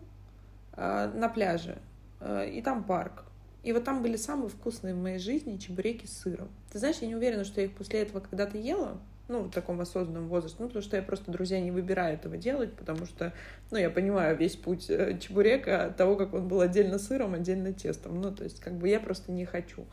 [0.76, 1.78] э, на пляже,
[2.20, 3.24] э, и там парк.
[3.62, 6.48] И вот там были самые вкусные в моей жизни чебуреки с сыром.
[6.72, 8.98] Ты знаешь, я не уверена, что я их после этого когда-то ела,
[9.30, 12.74] ну, в таком осознанном возрасте, ну, потому что я просто, друзья, не выбираю этого делать,
[12.74, 13.32] потому что,
[13.70, 17.72] ну, я понимаю весь путь э, чебурека от того, как он был отдельно сыром, отдельно
[17.72, 19.86] тестом, ну, то есть, как бы я просто не хочу.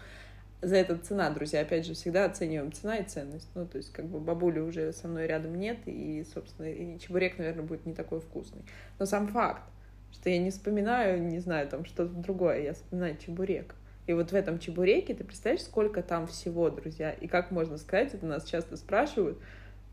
[0.62, 4.06] За это цена, друзья, опять же, всегда оцениваем цена и ценность, ну, то есть, как
[4.06, 8.20] бы бабули уже со мной рядом нет, и, собственно, и чебурек, наверное, будет не такой
[8.20, 8.64] вкусный.
[8.98, 9.62] Но сам факт,
[10.12, 13.76] что я не вспоминаю, не знаю, там, что-то другое, я вспоминаю чебурек.
[14.08, 17.12] И вот в этом чебуреке, ты представляешь, сколько там всего, друзья?
[17.12, 19.38] И как можно сказать, это нас часто спрашивают,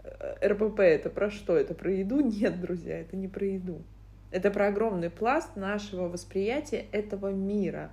[0.05, 1.57] «Э, РПП это про что?
[1.57, 2.20] Это про еду?
[2.40, 3.83] Нет, друзья, это не про еду.
[4.31, 7.90] Это про огромный пласт нашего восприятия этого мира.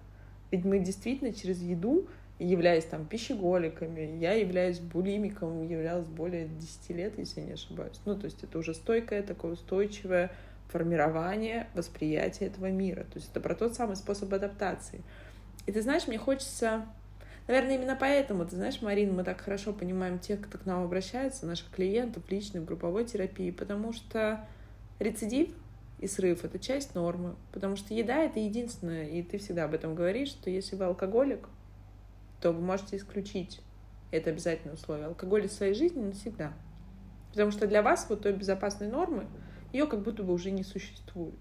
[0.52, 2.08] Ведь мы действительно через еду,
[2.38, 8.00] являясь там пищеголиками, я являюсь булимиком, являлась более 10 лет, если не ошибаюсь.
[8.06, 10.32] Ну, то есть это уже стойкое, такое устойчивое
[10.68, 13.06] формирование восприятия этого мира.
[13.06, 15.02] То есть это про тот самый способ адаптации—
[15.66, 16.86] и ты знаешь, мне хочется...
[17.48, 21.46] Наверное, именно поэтому, ты знаешь, Марин, мы так хорошо понимаем тех, кто к нам обращается,
[21.46, 24.48] наших клиентов, личной, групповой терапии, потому что
[25.00, 25.50] рецидив
[26.00, 29.96] и срыв— это часть нормы, потому что еда— это единственное, и ты всегда об этом
[29.96, 31.50] говоришь, что если вы алкоголик,
[32.40, 33.60] то вы можете исключить
[34.12, 35.08] это обязательное условие.
[35.08, 36.54] Алкоголь из своей жизни навсегда.
[37.32, 39.26] Потому что для вас вот той безопасной нормы,
[39.74, 41.40] ее как будто бы уже не существует.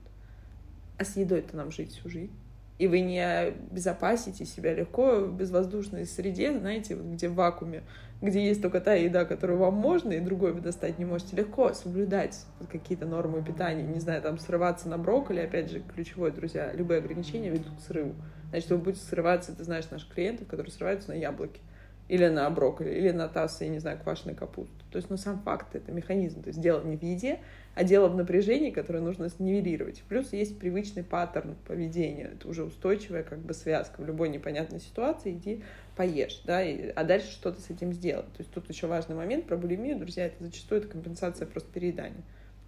[0.98, 2.32] А с едой-то нам жить всю жизнь
[2.80, 7.82] и вы не безопасите себя легко в безвоздушной среде, знаете, вот где в вакууме,
[8.22, 11.74] где есть только та еда, которую вам можно, и другой вы достать не можете, легко
[11.74, 17.00] соблюдать какие-то нормы питания, не знаю, там срываться на брокколи, опять же, ключевое, друзья, любые
[17.00, 18.14] ограничения ведут к срыву.
[18.48, 21.60] Значит, вы будете срываться, ты знаешь наших клиентов, которые срываются на яблоки,
[22.08, 24.72] или на брокколи, или на таз, я не знаю, квашеной капусты.
[24.90, 26.42] То есть, ну, сам факт, это механизм.
[26.42, 27.40] То есть, дело не в еде,
[27.74, 30.02] а дело в напряжении, которое нужно снивелировать.
[30.08, 32.30] Плюс есть привычный паттерн поведения.
[32.34, 34.00] Это уже устойчивая как бы связка.
[34.00, 35.62] В любой непонятной ситуации иди
[35.96, 38.26] поешь, да, и, а дальше что-то с этим сделать.
[38.32, 42.22] То есть тут еще важный момент про булимию, друзья, это зачастую это компенсация просто переедания.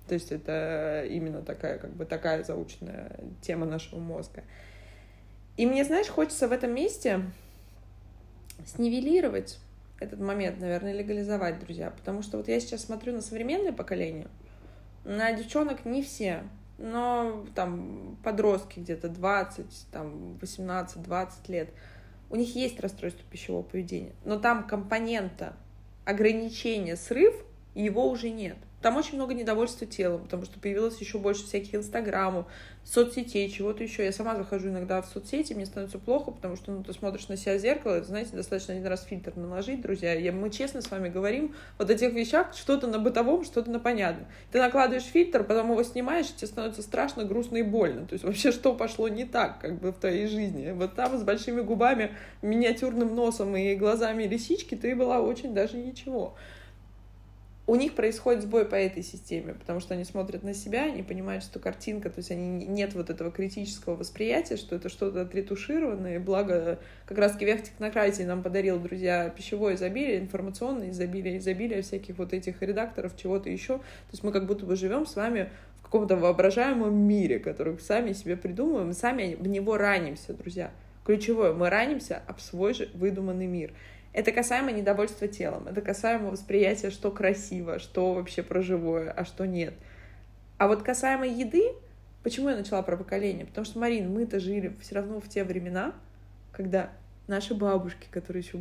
[0.08, 4.42] То есть это именно такая, как бы такая заученная тема нашего мозга.
[5.56, 7.22] И мне, знаешь, хочется в этом месте
[8.66, 9.58] снивелировать
[10.00, 11.90] этот момент, наверное, легализовать, друзья.
[11.90, 14.26] Потому что вот я сейчас смотрю на современное поколение,
[15.04, 16.44] на девчонок не все,
[16.78, 21.70] но там подростки где-то 20, там 18-20 лет,
[22.30, 25.54] у них есть расстройство пищевого поведения, но там компонента
[26.04, 27.34] ограничения, срыв
[27.74, 28.56] его уже нет.
[28.82, 32.46] Там очень много недовольства телом, потому что появилось еще больше всяких инстаграмов,
[32.84, 34.04] соцсетей, чего-то еще.
[34.04, 37.36] Я сама захожу иногда в соцсети, мне становится плохо, потому что ну, ты смотришь на
[37.36, 40.14] себя в зеркало, это, знаете, достаточно один раз фильтр наложить, друзья.
[40.14, 43.78] Я, мы честно с вами говорим вот о тех вещах, что-то на бытовом, что-то на
[43.78, 44.26] понятном.
[44.50, 48.06] Ты накладываешь фильтр, потом его снимаешь, и тебе становится страшно, грустно и больно.
[48.06, 50.72] То есть вообще что пошло не так как бы в твоей жизни.
[50.72, 56.34] Вот там с большими губами, миниатюрным носом и глазами лисички ты была очень даже ничего
[57.66, 61.44] у них происходит сбой по этой системе, потому что они смотрят на себя, они понимают,
[61.44, 66.80] что картинка, то есть они нет вот этого критического восприятия, что это что-то отретушированное, благо
[67.06, 72.60] как раз-таки век технократии нам подарил, друзья, пищевое изобилие, информационное изобилие, изобилие всяких вот этих
[72.62, 73.78] редакторов, чего-то еще.
[73.78, 75.48] То есть мы как будто бы живем с вами
[75.78, 80.72] в каком-то воображаемом мире, который сами себе придумываем, сами в него ранимся, друзья.
[81.04, 83.72] Ключевое, мы ранимся об свой же выдуманный мир.
[84.12, 89.46] Это касаемо недовольства телом, это касаемо восприятия, что красиво, что вообще про живое, а что
[89.46, 89.74] нет.
[90.58, 91.72] А вот касаемо еды,
[92.22, 93.46] почему я начала про поколение?
[93.46, 95.94] Потому что, Марин, мы-то жили все равно в те времена,
[96.52, 96.90] когда
[97.26, 98.58] наши бабушки, которые еще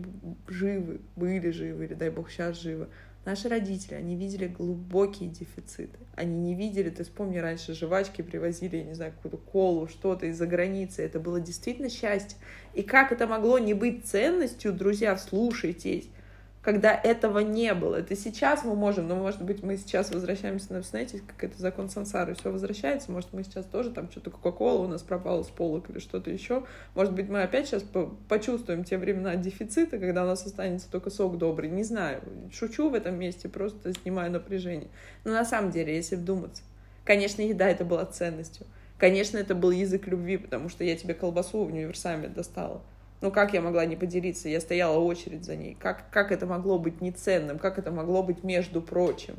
[0.47, 2.87] живы, были живы, или дай бог сейчас живы,
[3.23, 5.99] Наши родители, они видели глубокие дефициты.
[6.15, 10.47] Они не видели, ты вспомни, раньше жвачки привозили, я не знаю, какую-то колу, что-то из-за
[10.47, 11.03] границы.
[11.03, 12.37] Это было действительно счастье.
[12.73, 16.09] И как это могло не быть ценностью, друзья, слушайтесь
[16.61, 17.95] когда этого не было.
[17.95, 21.89] Это сейчас мы можем, но, может быть, мы сейчас возвращаемся, на, знаете, как это закон
[21.89, 25.89] сансары, все возвращается, может, мы сейчас тоже там что-то Кока-Кола у нас пропало с полок
[25.89, 26.63] или что-то еще.
[26.93, 27.83] Может быть, мы опять сейчас
[28.29, 31.69] почувствуем те времена дефицита, когда у нас останется только сок добрый.
[31.69, 32.21] Не знаю,
[32.51, 34.89] шучу в этом месте, просто снимаю напряжение.
[35.23, 36.61] Но на самом деле, если вдуматься,
[37.03, 38.67] конечно, еда это была ценностью.
[38.99, 42.83] Конечно, это был язык любви, потому что я тебе колбасу в универсаме достала.
[43.21, 44.49] Ну, как я могла не поделиться?
[44.49, 45.77] Я стояла очередь за ней.
[45.79, 47.59] Как, как это могло быть неценным?
[47.59, 49.35] Как это могло быть между прочим?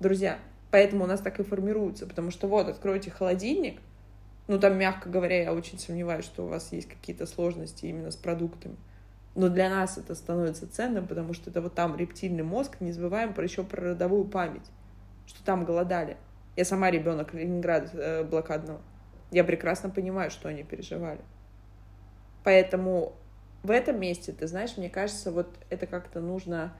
[0.00, 0.38] Друзья,
[0.72, 2.06] поэтому у нас так и формируется.
[2.06, 3.80] Потому что вот, откройте холодильник,
[4.48, 8.16] ну, там, мягко говоря, я очень сомневаюсь, что у вас есть какие-то сложности именно с
[8.16, 8.74] продуктами.
[9.36, 13.32] Но для нас это становится ценным, потому что это вот там рептильный мозг, не забываем
[13.32, 14.68] про еще про родовую память,
[15.26, 16.16] что там голодали.
[16.56, 18.80] Я сама ребенок Ленинграда э, блокадного.
[19.30, 21.20] Я прекрасно понимаю, что они переживали.
[22.44, 23.14] Поэтому
[23.62, 26.72] в этом месте, ты знаешь, мне кажется, вот это как-то нужно,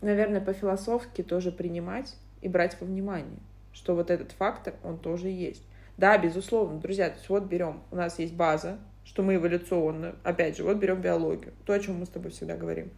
[0.00, 3.38] наверное, по-философски тоже принимать и брать во внимание,
[3.72, 5.62] что вот этот фактор, он тоже есть.
[5.96, 10.56] Да, безусловно, друзья, то есть вот берем, у нас есть база, что мы эволюционно, опять
[10.56, 12.90] же, вот берем биологию, то, о чем мы с тобой всегда говорим.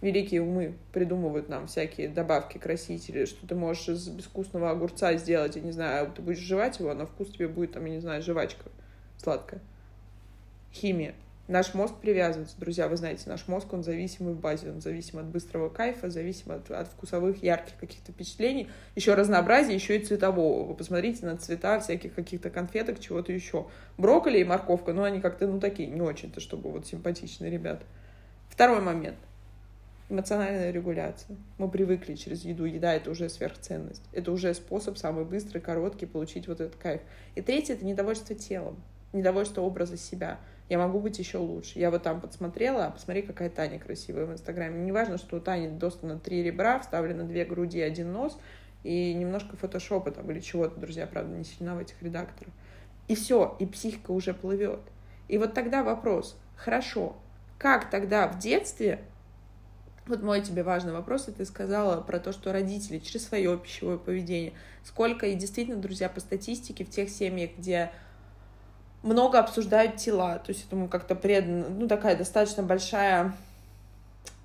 [0.00, 5.62] Великие умы придумывают нам всякие добавки, красители, что ты можешь из безвкусного огурца сделать, я
[5.62, 8.22] не знаю, ты будешь жевать его, а на вкус тебе будет, там, я не знаю,
[8.22, 8.70] жвачка
[9.16, 9.60] сладкая.
[10.74, 11.14] Химия.
[11.46, 15.26] Наш мозг привязывается, друзья, вы знаете, наш мозг, он зависимый в базе, он зависим от
[15.26, 20.66] быстрого кайфа, зависим от, от вкусовых, ярких каких-то впечатлений, еще разнообразия, еще и цветового.
[20.66, 23.66] Вы посмотрите на цвета всяких каких-то конфеток, чего-то еще.
[23.98, 27.84] Брокколи и морковка, ну, они как-то, ну, такие, не очень-то, чтобы вот симпатичные ребята.
[28.48, 29.18] Второй момент.
[30.08, 31.36] Эмоциональная регуляция.
[31.58, 32.64] Мы привыкли через еду.
[32.64, 34.02] Еда— это уже сверхценность.
[34.12, 37.02] Это уже способ самый быстрый, короткий получить вот этот кайф.
[37.34, 38.82] И третье— это недовольство телом,
[39.12, 41.78] недовольство образа себя— я могу быть еще лучше.
[41.78, 44.80] Я вот там подсмотрела, посмотри, какая Таня красивая в Инстаграме.
[44.82, 48.38] Не важно, что у Тани достано три ребра, вставлено две груди, один нос
[48.82, 52.52] и немножко фотошопа там или чего-то, друзья, правда, не сильно в этих редакторах.
[53.08, 54.80] И все, и психика уже плывет.
[55.28, 57.16] И вот тогда вопрос, хорошо,
[57.58, 59.00] как тогда в детстве
[60.06, 63.96] вот мой тебе важный вопрос, и ты сказала про то, что родители через свое пищевое
[63.96, 67.90] поведение, сколько и действительно, друзья, по статистике в тех семьях, где
[69.04, 73.34] много обсуждают тела, то есть этому как-то предано, ну, такая достаточно большая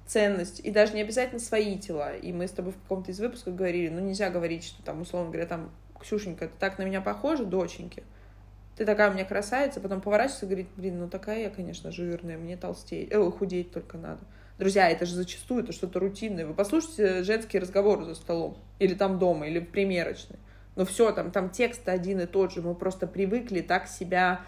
[0.05, 2.15] ценность, и даже не обязательно свои тела.
[2.15, 5.29] И мы с тобой в каком-то из выпусков говорили, ну, нельзя говорить, что там, условно
[5.29, 8.03] говоря, там, Ксюшенька, ты так на меня похожа, доченьки,
[8.75, 12.37] ты такая у меня красавица, потом поворачивается и говорит, блин, ну такая я, конечно, жирная,
[12.37, 14.21] мне толстеть, э, худеть только надо.
[14.57, 16.45] Друзья, это же зачастую это что-то рутинное.
[16.45, 20.37] Вы послушайте женские разговоры за столом, или там дома, или в примерочной
[20.79, 24.39] ну все, там, там текст один и тот же, мы просто привыкли так себя,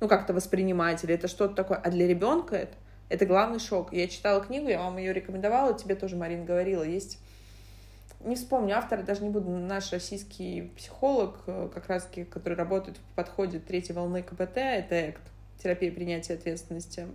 [0.00, 1.78] ну, как-то воспринимать, или это что-то такое.
[1.78, 2.74] А для ребенка это,
[3.08, 3.94] это главный шок.
[3.94, 7.18] Я читала книгу, я вам ее рекомендовала, тебе тоже, Марин, говорила, есть
[8.20, 13.16] не вспомню автора, даже не буду, наш российский психолог, э, как раз который работает в
[13.16, 15.22] подходе третьей волны КПТ, это ЭКТ,
[15.62, 17.06] терапия принятия ответственности,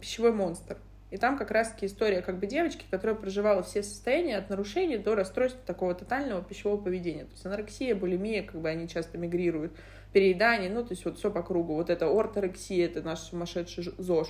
[0.00, 0.76] пищевой монстр.
[1.12, 5.14] И там как раз-таки история как бы девочки, которая проживала все состояния от нарушений до
[5.14, 7.26] расстройства такого тотального пищевого поведения.
[7.26, 9.72] То есть анорексия, булимия, как бы они часто мигрируют,
[10.14, 11.74] переедание, ну, то есть вот все по кругу.
[11.74, 14.28] Вот это орторексия, это наш сумасшедший ЗОЖ.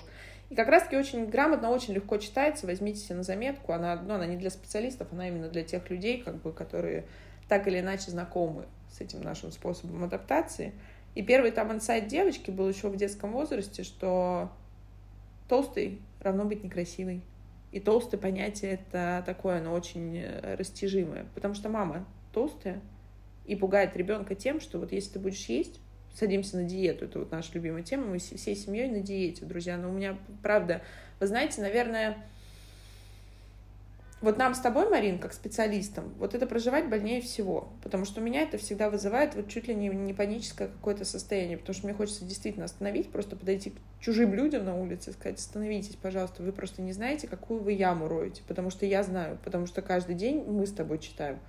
[0.51, 2.66] И как раз-таки очень грамотно, очень легко читается.
[2.66, 3.72] Возьмите себе на заметку.
[3.72, 7.05] Она, ну, она не для специалистов, она именно для тех людей, как бы, которые
[7.49, 10.72] так или иначе знакомы с этим нашим способом адаптации.
[11.14, 14.51] И первый там инсайт девочки был еще в детском возрасте, что
[15.49, 17.22] толстый равно быть некрасивый.
[17.72, 21.26] И толстое понятие это такое, оно очень э, растяжимое.
[21.34, 22.80] Потому что мама толстая
[23.47, 25.80] и пугает ребенка тем, что вот если ты будешь есть,
[26.14, 29.78] садимся на диету, это вот наша любимая тема, мы всей семьей на диете, друзья.
[29.78, 30.82] Но у меня, правда,
[31.18, 32.18] вы знаете, наверное,
[34.23, 38.25] вот нам с тобой, Марин, как специалистам, вот это проживать больнее всего, потому что у
[38.25, 41.95] меня это всегда вызывает вот чуть ли не, не паническое какое-то состояние, потому что мне
[41.95, 46.53] хочется действительно остановить, просто подойти к чужим людям на улице и сказать, остановитесь, пожалуйста, вы
[46.53, 50.45] просто не знаете, какую вы яму роете, потому что я знаю, потому что каждый день
[50.45, 51.41] мы с тобой читаем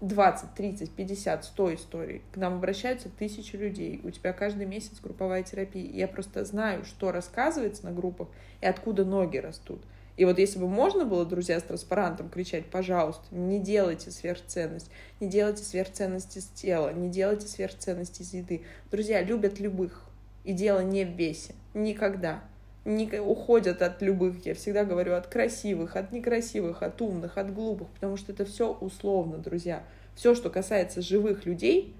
[0.00, 2.22] 20, 30, 50, 100 историй.
[2.32, 4.00] К нам обращаются тысячи людей.
[4.02, 5.88] У тебя каждый месяц групповая терапия.
[5.92, 8.26] Я просто знаю, что рассказывается на группах
[8.60, 9.80] и откуда ноги растут.
[10.16, 14.90] И вот если бы можно было, друзья, с транспарантом кричать, пожалуйста, не делайте сверхценность,
[15.20, 18.62] не делайте сверхценности с тела, не делайте сверхценности из еды.
[18.90, 20.04] Друзья любят любых.
[20.44, 21.54] И дело не в весе.
[21.72, 22.42] Никогда.
[22.84, 27.88] Не уходят от любых, я всегда говорю, от красивых, от некрасивых, от умных, от глупых,
[27.88, 29.84] потому что это все условно, друзья.
[30.16, 31.94] Все, что касается живых людей,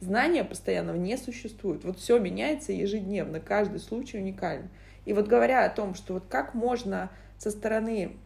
[0.00, 1.84] знания постоянного не существует.
[1.84, 4.68] Вот все меняется ежедневно, каждый случай уникален.
[5.06, 7.10] И вот говоря о том, что вот как можно
[7.40, 8.18] со стороны,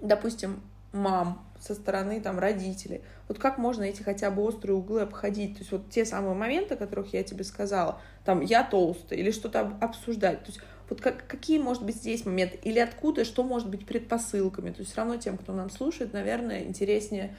[0.00, 0.62] допустим,
[0.92, 3.02] мам, со стороны там родителей.
[3.26, 5.54] Вот как можно эти хотя бы острые углы обходить?
[5.54, 9.32] То есть вот те самые моменты, о которых я тебе сказала, там я толстая или
[9.32, 10.44] что-то обсуждать.
[10.44, 12.58] То есть вот как, какие, может быть, здесь моменты?
[12.62, 14.70] Или откуда, что может быть предпосылками?
[14.70, 17.34] То есть все равно тем, кто нам слушает, наверное, интереснее,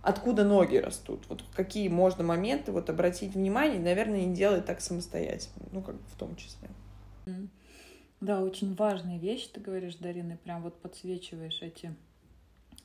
[0.00, 1.24] откуда ноги растут.
[1.28, 5.66] Вот какие можно моменты вот обратить внимание, наверное, не делать так самостоятельно.
[5.72, 6.68] Ну, как в том числе.
[8.24, 11.94] Да, очень важные вещи, ты говоришь, Дарина, прям вот подсвечиваешь эти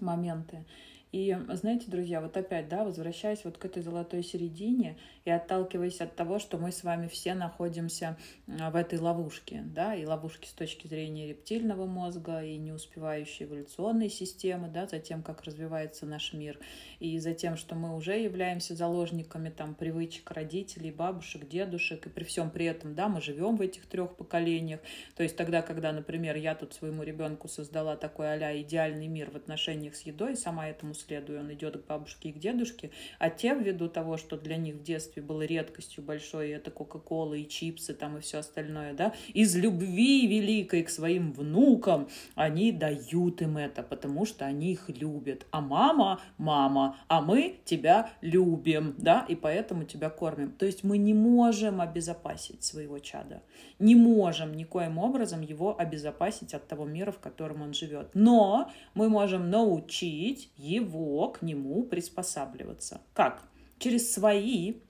[0.02, 0.66] моменты.
[1.12, 6.16] И знаете, друзья, вот опять, да, возвращаясь вот к этой золотой середине и отталкиваясь от
[6.16, 10.86] того, что мы с вами все находимся в этой ловушке, да, и ловушки с точки
[10.86, 16.60] зрения рептильного мозга, и не успевающей эволюционной системы, да, за тем, как развивается наш мир,
[17.00, 22.24] и за тем, что мы уже являемся заложниками там привычек родителей, бабушек, дедушек, и при
[22.24, 24.80] всем при этом, да, мы живем в этих трех поколениях.
[25.16, 29.36] То есть тогда, когда, например, я тут своему ребенку создала такой а идеальный мир в
[29.36, 33.56] отношениях с едой, сама этому следую, он идет к бабушке и к дедушке, а те
[33.56, 38.18] ввиду того, что для них в детстве было редкостью большой, это Кока-Кола и чипсы там
[38.18, 44.26] и все остальное, да, из любви великой к своим внукам они дают им это, потому
[44.26, 45.46] что они их любят.
[45.52, 50.52] А мама, мама, а мы тебя любим, да, и поэтому тебя кормим.
[50.52, 53.42] То есть мы не можем обезопасить своего чада,
[53.80, 58.10] не можем никоим образом его обезопасить от того мира, в котором он живет.
[58.14, 63.02] Но мы можем научить его его к нему приспосабливаться.
[63.14, 63.44] Как?
[63.78, 64.82] Через свои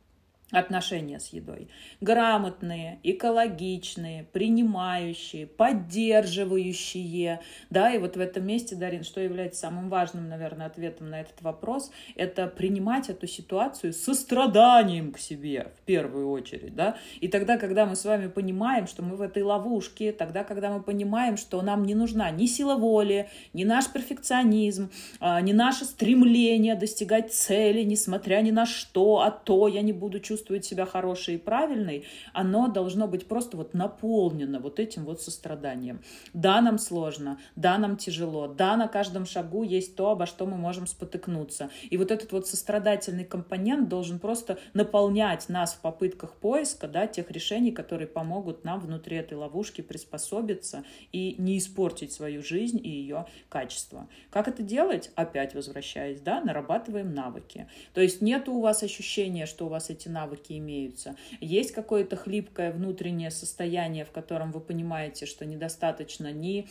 [0.52, 1.68] отношения с едой.
[2.02, 7.41] Грамотные, экологичные, принимающие, поддерживающие.
[7.70, 11.41] Да, и вот в этом месте, Дарин, что является самым важным, наверное, ответом на этот
[11.41, 16.76] вопрос, это принимать эту ситуацию со страданием к себе в первую очередь.
[16.76, 16.97] Да?
[17.20, 20.82] И тогда, когда мы с вами понимаем, что мы в этой ловушке, тогда, когда мы
[20.82, 24.89] понимаем, что нам не нужна ни сила воли, ни наш перфекционизм,
[25.20, 30.20] а, ни наше стремление достигать цели, несмотря ни на что, а то я не буду
[30.20, 35.21] чувствовать чувствует себя хорошей и правильной, оно должно быть просто вот наполнено вот этим вот
[35.21, 36.01] состраданием.
[36.33, 40.55] Да, нам сложно, да, нам тяжело, да, на каждом шагу есть то, обо что мы
[40.55, 41.69] можем спотыкнуться.
[41.89, 47.29] И вот этот вот сострадательный компонент должен просто наполнять нас в попытках поиска, да, тех
[47.31, 53.25] решений, которые помогут нам внутри этой ловушки приспособиться и не испортить свою жизнь и ее
[53.49, 54.07] качество.
[54.29, 55.11] Как это делать?
[55.15, 57.67] Опять возвращаясь, да, нарабатываем навыки.
[57.93, 61.15] То есть нет у вас ощущения, что у вас эти навыки навыки имеются.
[61.41, 66.67] Есть какое-то хлипкое внутреннее состояние, в котором вы понимаете, что недостаточно ни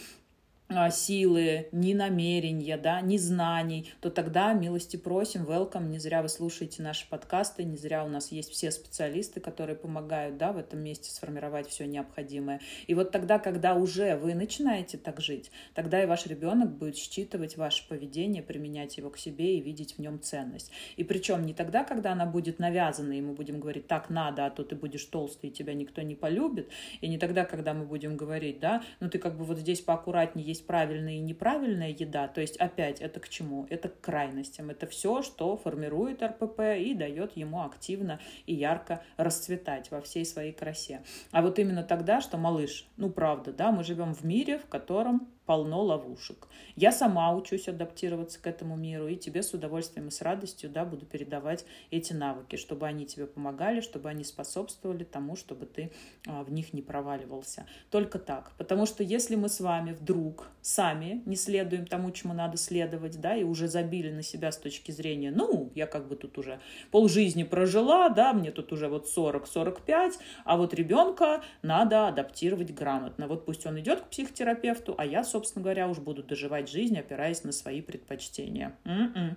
[0.90, 6.82] силы, ни намерения, да, ни знаний, то тогда милости просим, welcome, не зря вы слушаете
[6.82, 11.10] наши подкасты, не зря у нас есть все специалисты, которые помогают, да, в этом месте
[11.10, 12.60] сформировать все необходимое.
[12.86, 17.56] И вот тогда, когда уже вы начинаете так жить, тогда и ваш ребенок будет считывать
[17.56, 20.70] ваше поведение, применять его к себе и видеть в нем ценность.
[20.96, 24.50] И причем не тогда, когда она будет навязана, и мы будем говорить, так надо, а
[24.50, 26.68] то ты будешь толстый, и тебя никто не полюбит,
[27.00, 30.57] и не тогда, когда мы будем говорить, да, ну ты как бы вот здесь поаккуратнее,
[30.58, 33.66] есть правильная и неправильная еда, то есть опять это к чему?
[33.70, 34.70] Это к крайностям.
[34.70, 40.52] Это все, что формирует РПП и дает ему активно и ярко расцветать во всей своей
[40.52, 41.02] красе.
[41.30, 45.28] А вот именно тогда, что малыш, ну правда, да, мы живем в мире, в котором
[45.48, 46.46] полно ловушек.
[46.76, 50.84] Я сама учусь адаптироваться к этому миру, и тебе с удовольствием и с радостью да,
[50.84, 55.90] буду передавать эти навыки, чтобы они тебе помогали, чтобы они способствовали тому, чтобы ты
[56.26, 57.66] а, в них не проваливался.
[57.90, 58.52] Только так.
[58.58, 63.34] Потому что если мы с вами вдруг сами не следуем тому, чему надо следовать, да,
[63.34, 67.44] и уже забили на себя с точки зрения, ну, я как бы тут уже полжизни
[67.44, 70.12] прожила, да, мне тут уже вот 40-45,
[70.44, 73.28] а вот ребенка надо адаптировать грамотно.
[73.28, 76.98] Вот пусть он идет к психотерапевту, а я, собственно, собственно говоря, уж будут доживать жизнь,
[76.98, 78.76] опираясь на свои предпочтения.
[78.84, 79.36] М-м.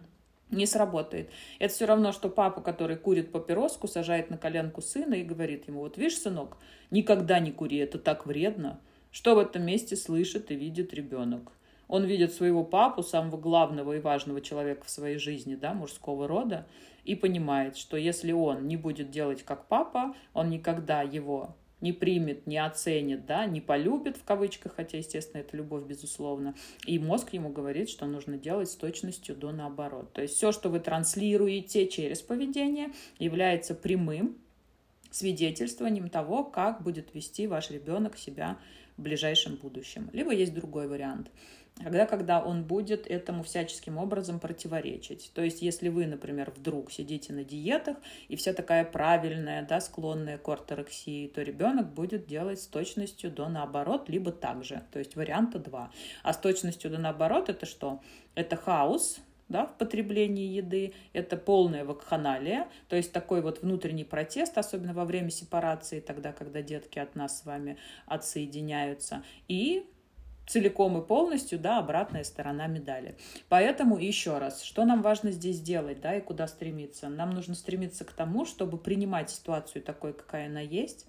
[0.50, 1.30] Не сработает.
[1.60, 5.82] Это все равно, что папа, который курит папироску, сажает на коленку сына и говорит ему,
[5.82, 6.58] вот видишь, сынок,
[6.90, 8.82] никогда не кури, это так вредно.
[9.12, 11.52] Что в этом месте слышит и видит ребенок?
[11.88, 16.66] Он видит своего папу, самого главного и важного человека в своей жизни, да, мужского рода,
[17.04, 22.48] и понимает, что если он не будет делать как папа, он никогда его не примет,
[22.48, 26.56] не оценит, да, не полюбит в кавычках, хотя, естественно, это любовь, безусловно.
[26.86, 30.14] И мозг ему говорит, что нужно делать с точностью до наоборот.
[30.14, 34.38] То есть все, что вы транслируете через поведение, является прямым
[35.10, 38.58] свидетельствованием того, как будет вести ваш ребенок себя
[38.98, 40.10] в ближайшем будущем.
[40.14, 41.30] Либо есть другой вариант–
[41.78, 45.32] когда, когда он будет этому всяческим образом противоречить.
[45.34, 47.98] То есть, если вы, например, вдруг сидите на диетах
[48.28, 53.50] и вся такая правильная, да, склонная к орторексии, то ребенок будет делать с точностью до
[53.50, 54.84] наоборот, либо так же.
[54.92, 55.92] То есть варианта два.
[56.24, 58.02] А с точностью до наоборот это что?
[58.36, 59.20] Это хаос,
[59.50, 65.04] да, в потреблении еды, это полная вакханалия, то есть такой вот внутренний протест, особенно во
[65.04, 69.86] время сепарации, тогда, когда детки от нас с вами отсоединяются, и
[70.48, 73.16] целиком и полностью, да, обратная сторона медали.
[73.50, 77.10] Поэтому еще раз, что нам важно здесь делать, да, и куда стремиться?
[77.10, 81.06] Нам нужно стремиться к тому, чтобы принимать ситуацию такой, какая она есть,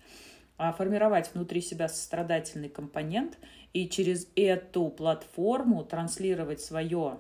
[0.57, 3.39] а формировать внутри себя сострадательный компонент
[3.72, 7.18] и через эту платформу транслировать свое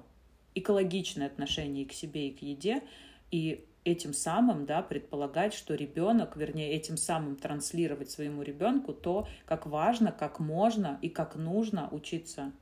[0.54, 2.82] экологичное отношение к себе и к еде,
[3.30, 9.66] и этим самым да, предполагать, что ребенок, вернее, этим самым транслировать своему ребенку то, как
[9.66, 12.52] важно, как можно и как нужно учиться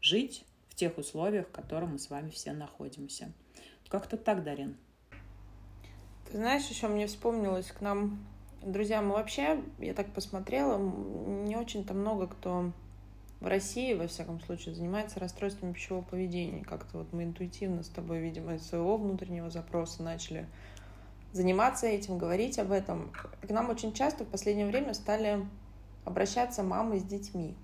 [0.00, 3.32] жить в тех условиях, в которых мы с вами все находимся.
[3.88, 4.76] Как-то так, Дарин.
[6.30, 8.24] Ты знаешь, еще мне вспомнилось к нам,
[8.62, 12.72] друзья, мы вообще, я так посмотрела, не очень-то много кто
[13.40, 16.64] в России, во всяком случае, занимается расстройствами пищевого поведения.
[16.64, 20.46] Как-то вот мы интуитивно с тобой, видимо, из своего внутреннего запроса начали
[21.32, 23.12] заниматься этим, говорить об этом.
[23.42, 25.46] К нам очень часто в последнее время стали
[26.04, 27.54] обращаться мамы с детьми.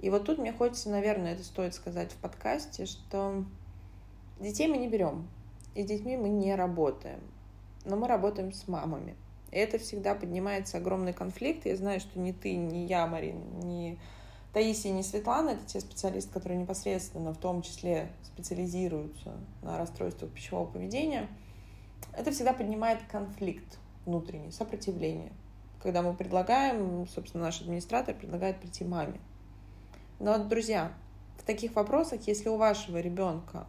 [0.00, 3.44] И вот тут мне хочется, наверное, это стоит сказать в подкасте, что
[4.38, 5.28] детей мы не берем,
[5.74, 7.20] и с детьми мы не работаем,
[7.84, 9.16] но мы работаем с мамами.
[9.50, 11.66] И это всегда поднимается огромный конфликт.
[11.66, 13.98] Я знаю, что ни ты, ни я, Марин, ни
[14.52, 20.66] Таисия, ни Светлана— это те специалисты, которые непосредственно в том числе специализируются на расстройствах пищевого
[20.66, 21.28] поведения—
[22.12, 25.32] это всегда поднимает конфликт внутренний, сопротивление.
[25.82, 29.20] Когда мы предлагаем, собственно, наш администратор предлагает прийти маме.
[30.18, 30.92] Но, друзья,
[31.38, 33.66] в таких вопросах, если у вашего ребенка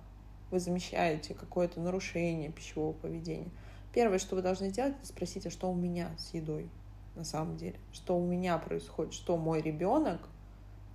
[0.50, 3.52] вы замещаете какое-то нарушение пищевого поведения,
[3.94, 6.70] первое, что вы должны сделать, это спросить, а что у меня с едой
[7.16, 7.76] на самом деле?
[7.92, 9.14] Что у меня происходит?
[9.14, 10.28] Что мой ребенок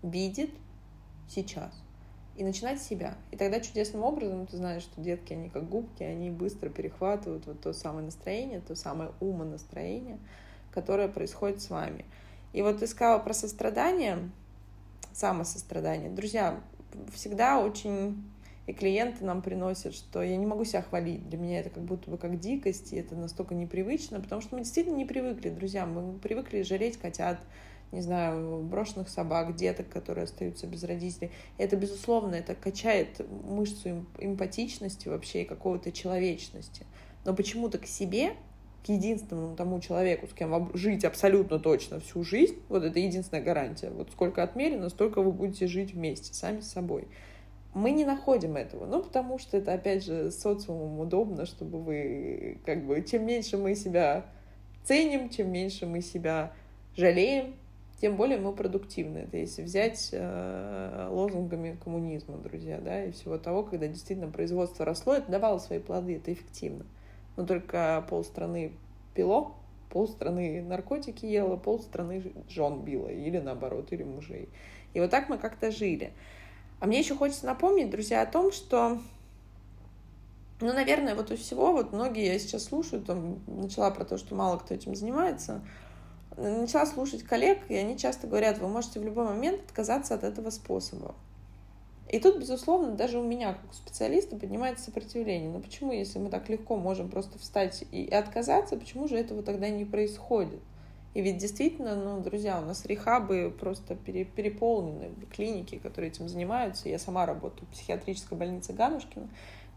[0.03, 0.51] видит
[1.29, 1.84] сейчас?
[2.37, 3.15] И начинать с себя.
[3.31, 7.61] И тогда чудесным образом ты знаешь, что детки, они как губки, они быстро перехватывают вот
[7.61, 10.19] то самое настроение, то самое умонастроение,
[10.73, 12.05] которое происходит с вами.
[12.53, 14.31] И вот ты сказала про сострадание,
[15.13, 16.11] самосострадание.
[16.11, 16.61] Друзья,
[17.13, 18.25] всегда очень
[18.67, 21.29] и клиенты нам приносят, что я не могу себя хвалить.
[21.29, 24.63] Для меня это как будто бы как дикость, и это настолько непривычно, потому что мы
[24.63, 25.85] действительно не привыкли, друзья.
[25.85, 27.39] Мы привыкли жалеть котят,
[27.95, 31.31] не знаю, брошенных собак, деток, которые остаются без родителей.
[31.59, 36.85] Это, безусловно, это качает мышцу эмпатичности вообще и какого-то человечности.
[37.25, 38.33] Но почему-то к себе,
[38.85, 43.43] к единственному тому человеку, с кем вам жить абсолютно точно всю жизнь, вот это единственная
[43.43, 43.91] гарантия.
[43.91, 47.09] Вот сколько отмерено, столько вы будете жить вместе, сами с собой.
[47.73, 52.87] Мы не находим этого, ну, потому что это, опять же, социумом удобно, чтобы вы, как
[52.87, 54.27] бы, чем меньше мы себя
[54.85, 56.53] ценим, чем меньше мы себя
[56.97, 57.57] жалеем,
[58.05, 59.21] тем более мы продуктивны.
[59.21, 65.15] Это если взять э, лозунгами коммунизма, друзья, да, и всего того, когда действительно производство росло,
[65.15, 66.85] это давало свои плоды, это эффективно.
[67.39, 68.73] Но только полстраны
[69.15, 69.55] пило,
[69.89, 74.51] полстраны наркотики ела, полстраны жен била, или наоборот, или мужей.
[74.93, 76.13] И вот так мы как-то жили.
[76.81, 78.99] А мне еще хочется напомнить, друзья, о том, что
[80.61, 84.35] ну, наверное, вот у всего, вот многие я сейчас слушаю, там, начала про то, что
[84.35, 85.63] мало кто этим занимается,
[86.37, 90.51] начала слушать коллег, и они часто говорят, вы можете в любой момент отказаться от этого
[90.51, 91.15] способа.
[92.09, 95.51] И тут, безусловно, даже у меня, как у специалиста, поднимается сопротивление.
[95.51, 99.69] Но почему, если мы так легко можем просто встать и отказаться, почему же этого тогда
[99.69, 100.61] не происходит?
[101.15, 106.89] И ведь действительно, ну, друзья, у нас рехабы просто переполнены, клиники, которые этим занимаются.
[106.89, 109.29] Я сама работаю в психиатрической больнице Ганушкина,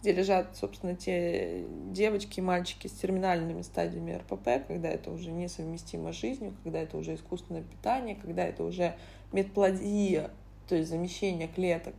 [0.02, 6.14] где лежат, собственно, те девочки и мальчики с терминальными стадиями РПП, когда это уже несовместимо
[6.14, 8.96] с жизнью, когда это уже искусственное питание, когда это уже
[9.32, 10.32] медплазия,
[10.68, 11.96] то есть замещение клеток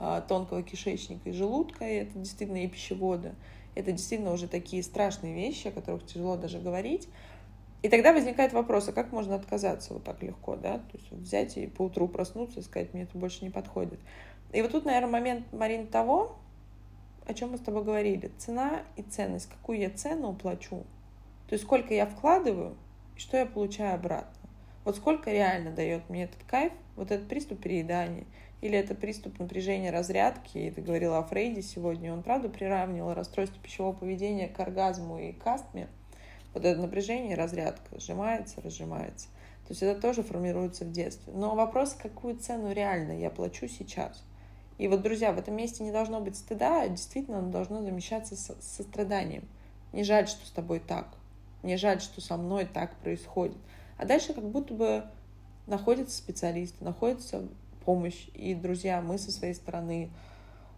[0.00, 3.34] а, тонкого кишечника и желудка, и это действительно и пищеводы.
[3.74, 7.08] Это действительно уже такие страшные вещи, о которых тяжело даже говорить.
[7.82, 10.78] И тогда возникает вопрос, а как можно отказаться вот так легко, да?
[10.78, 14.00] То есть взять и поутру проснуться и сказать, мне это больше не подходит.
[14.52, 16.36] И вот тут, наверное, момент, Марин, того,
[17.26, 18.30] о чем мы с тобой говорили.
[18.38, 19.48] Цена и ценность.
[19.48, 20.84] Какую я цену плачу?
[21.48, 22.76] То есть сколько я вкладываю
[23.16, 24.48] и что я получаю обратно.
[24.84, 28.24] Вот сколько реально дает мне этот кайф, вот этот приступ переедания,
[28.60, 33.60] или это приступ напряжения разрядки, и ты говорила о Фрейде сегодня, он правда приравнивал расстройство
[33.62, 35.88] пищевого поведения к оргазму и к астме.
[36.52, 39.28] Вот это напряжение, разрядка, сжимается, разжимается.
[39.66, 41.32] То есть это тоже формируется в детстве.
[41.34, 44.22] Но вопрос, какую цену реально я плачу сейчас–
[44.78, 48.36] и вот, друзья, в этом месте не должно быть стыда, а действительно оно должно замещаться
[48.36, 49.44] со состраданием.
[49.92, 51.08] Не жаль, что с тобой так.
[51.62, 53.56] Не жаль, что со мной так происходит.
[53.96, 55.04] А дальше как будто бы
[55.66, 57.46] находятся специалисты, находится
[57.84, 58.28] помощь.
[58.34, 60.10] И, друзья, мы со своей стороны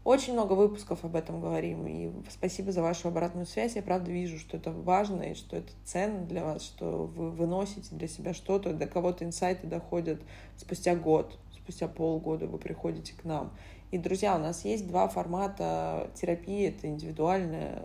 [0.04, 1.86] очень много выпусков об этом говорим.
[1.86, 3.74] И спасибо за вашу обратную связь.
[3.74, 7.94] Я правда вижу, что это важно и что это ценно для вас, что вы выносите
[7.96, 10.20] для себя что-то, до кого-то инсайты доходят
[10.56, 13.52] спустя год, спустя полгода вы приходите к нам.
[13.92, 16.68] И, друзья, у нас есть два формата терапии.
[16.68, 17.82] Это индивидуальная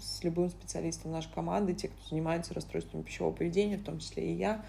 [0.00, 4.34] с любым специалистом нашей команды, те, кто занимается расстройством пищевого поведения, в том числе и
[4.34, 4.64] я.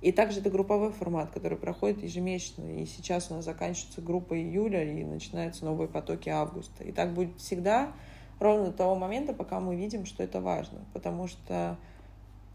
[0.00, 2.80] И также это групповой формат, который проходит ежемесячно.
[2.80, 6.84] И сейчас у нас заканчивается группа июля и начинаются новые потоки августа.
[6.84, 7.92] И так будет всегда
[8.38, 10.84] ровно до того момента, пока мы видим, что это важно.
[10.92, 11.76] Потому что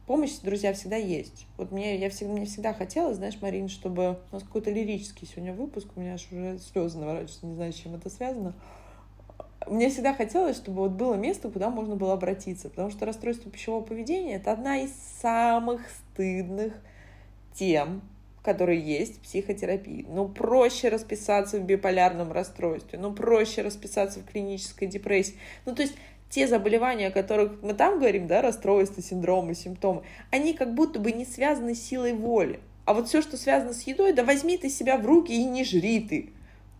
[0.07, 1.47] помощь, друзья, всегда есть.
[1.57, 4.19] Вот мне, я всегда, мне всегда хотелось, знаешь, Марин, чтобы...
[4.31, 7.75] У нас какой-то лирический сегодня выпуск, у меня аж уже слезы наворачиваются, не знаю, с
[7.75, 8.53] чем это связано.
[9.67, 13.83] Мне всегда хотелось, чтобы вот было место, куда можно было обратиться, потому что расстройство пищевого
[13.83, 14.91] поведения— это одна из
[15.21, 16.73] самых стыдных
[17.53, 18.01] тем,
[18.43, 20.05] которые есть в психотерапии.
[20.09, 25.35] Ну, проще расписаться в биполярном расстройстве, ну, проще расписаться в клинической депрессии.
[25.65, 25.95] Ну, то есть
[26.33, 31.11] те заболевания, о которых мы там говорим, да, расстройства, синдромы, симптомы, они как будто бы
[31.11, 32.59] не связаны с силой воли.
[32.85, 35.63] А вот все, что связано с едой, да возьми ты себя в руки и не
[35.63, 36.31] жри ты.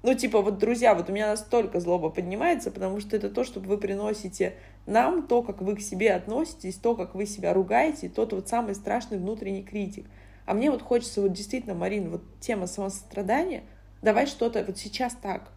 [0.02, 3.60] Ну, типа, вот, друзья, вот у меня настолько злоба поднимается, потому что это то, что
[3.60, 4.56] вы приносите
[4.88, 8.74] нам, то, как вы к себе относитесь, то, как вы себя ругаете, тот вот самый
[8.74, 10.08] страшный внутренний критик.
[10.48, 13.64] А мне вот хочется вот действительно, Марина, вот тема самосострадания,
[14.02, 15.53] давай что-то вот сейчас так,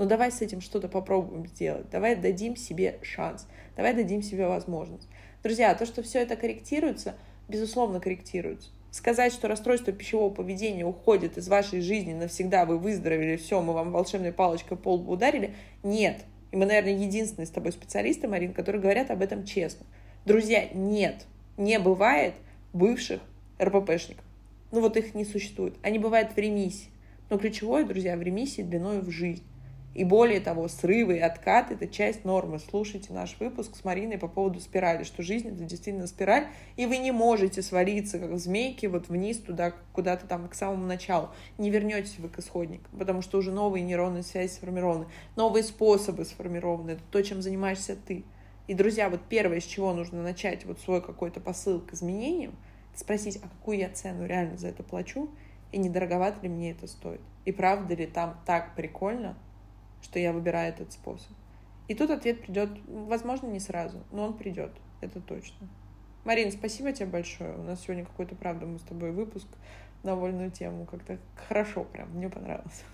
[0.00, 3.46] ну давай с этим что-то попробуем сделать, давай дадим себе шанс,
[3.76, 5.06] давай дадим себе возможность.
[5.42, 7.16] Друзья, то, что все это корректируется,
[7.48, 8.70] безусловно, корректируется.
[8.90, 13.92] Сказать, что расстройство пищевого поведения уходит из вашей жизни навсегда, вы выздоровели, все, мы вам
[13.92, 16.24] волшебной палочкой по лбу ударили, нет.
[16.50, 19.84] И мы, наверное, единственные с тобой специалисты, Марин, которые говорят об этом честно.
[20.24, 21.26] Друзья, нет,
[21.58, 22.32] не бывает
[22.72, 23.20] бывших
[23.62, 24.24] РППшников.
[24.72, 25.74] Ну вот их не существует.
[25.82, 26.88] Они бывают в ремиссии.
[27.28, 29.44] Но ключевое, друзья, в ремиссии длиной в жизнь.
[29.92, 32.60] И более того, срывы и откат— это часть нормы.
[32.60, 36.98] Слушайте наш выпуск с Мариной по поводу спирали, что жизнь— это действительно спираль, и вы
[36.98, 41.30] не можете свалиться, как змейки, вот вниз туда, куда-то там к самому началу.
[41.58, 46.92] Не вернетесь вы к исходнику, потому что уже новые нейронные связи сформированы, новые способы сформированы.
[46.92, 48.24] Это то, чем занимаешься ты.
[48.68, 52.54] И, друзья, вот первое, с чего нужно начать вот свой какой-то посыл к изменениям,
[52.94, 55.28] спросить, а какую я цену реально за это плачу,
[55.72, 57.20] и не дороговато ли мне это стоит.
[57.44, 59.36] И правда ли там так прикольно,
[60.02, 61.32] что я выбираю этот способ.
[61.88, 65.68] И тут ответ придет, возможно, не сразу, но он придет, это точно.
[66.24, 67.56] Марин, спасибо тебе большое.
[67.56, 69.48] У нас сегодня какой-то, правда, мы с тобой выпуск
[70.02, 70.86] на вольную тему.
[70.86, 72.84] Как-то хорошо прям, мне понравилось.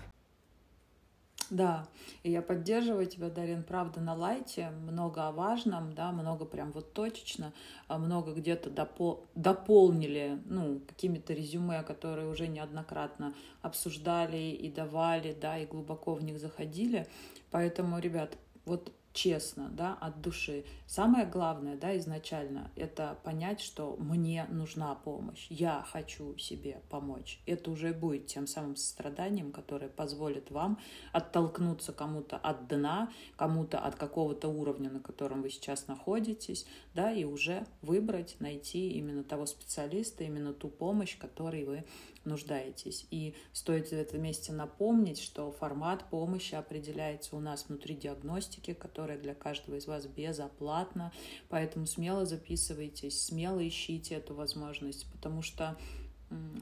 [1.49, 1.87] Да,
[2.23, 6.91] и я поддерживаю тебя, Дарин, правда, на лайте, много о важном, да, много прям вот
[6.91, 7.53] точечно,
[7.87, 15.57] а много где-то допол дополнили, ну, какими-то резюме, которые уже неоднократно обсуждали и давали, да,
[15.57, 17.07] и глубоко в них заходили.
[17.49, 20.63] Поэтому, ребят, вот честно, да, от души.
[20.85, 27.39] Самое главное, да, изначально, это понять, что мне нужна помощь, я хочу себе помочь.
[27.47, 30.77] Это уже будет тем самым состраданием, которое позволит вам
[31.13, 37.23] оттолкнуться кому-то от дна, кому-то от какого-то уровня, на котором вы сейчас находитесь, да, и
[37.23, 41.85] уже выбрать, найти именно того специалиста, именно ту помощь, которой вы
[42.27, 43.07] нуждаетесь.
[43.11, 49.17] И стоит в этом месте напомнить, что формат помощи определяется у нас внутри диагностики, которая
[49.17, 51.11] для каждого из вас безоплатна.
[51.49, 55.77] Поэтому смело записывайтесь, смело ищите эту возможность, потому что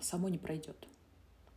[0.02, 0.88] само не пройдет.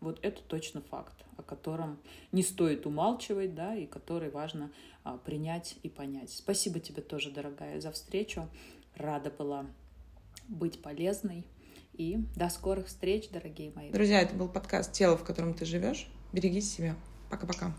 [0.00, 1.98] Вот это точно факт, о котором
[2.30, 4.70] не стоит умалчивать, да, и который важно
[5.02, 6.30] а, принять и понять.
[6.30, 8.48] Спасибо тебе тоже, дорогая, за встречу.
[8.94, 9.66] Рада была
[10.48, 11.44] быть полезной.
[11.98, 13.90] И до скорых встреч, дорогие мои.
[13.90, 16.08] Друзья, это был подкаст «Тело, в котором ты живешь».
[16.32, 16.96] Берегите себя.
[17.28, 17.74] Пока-пока.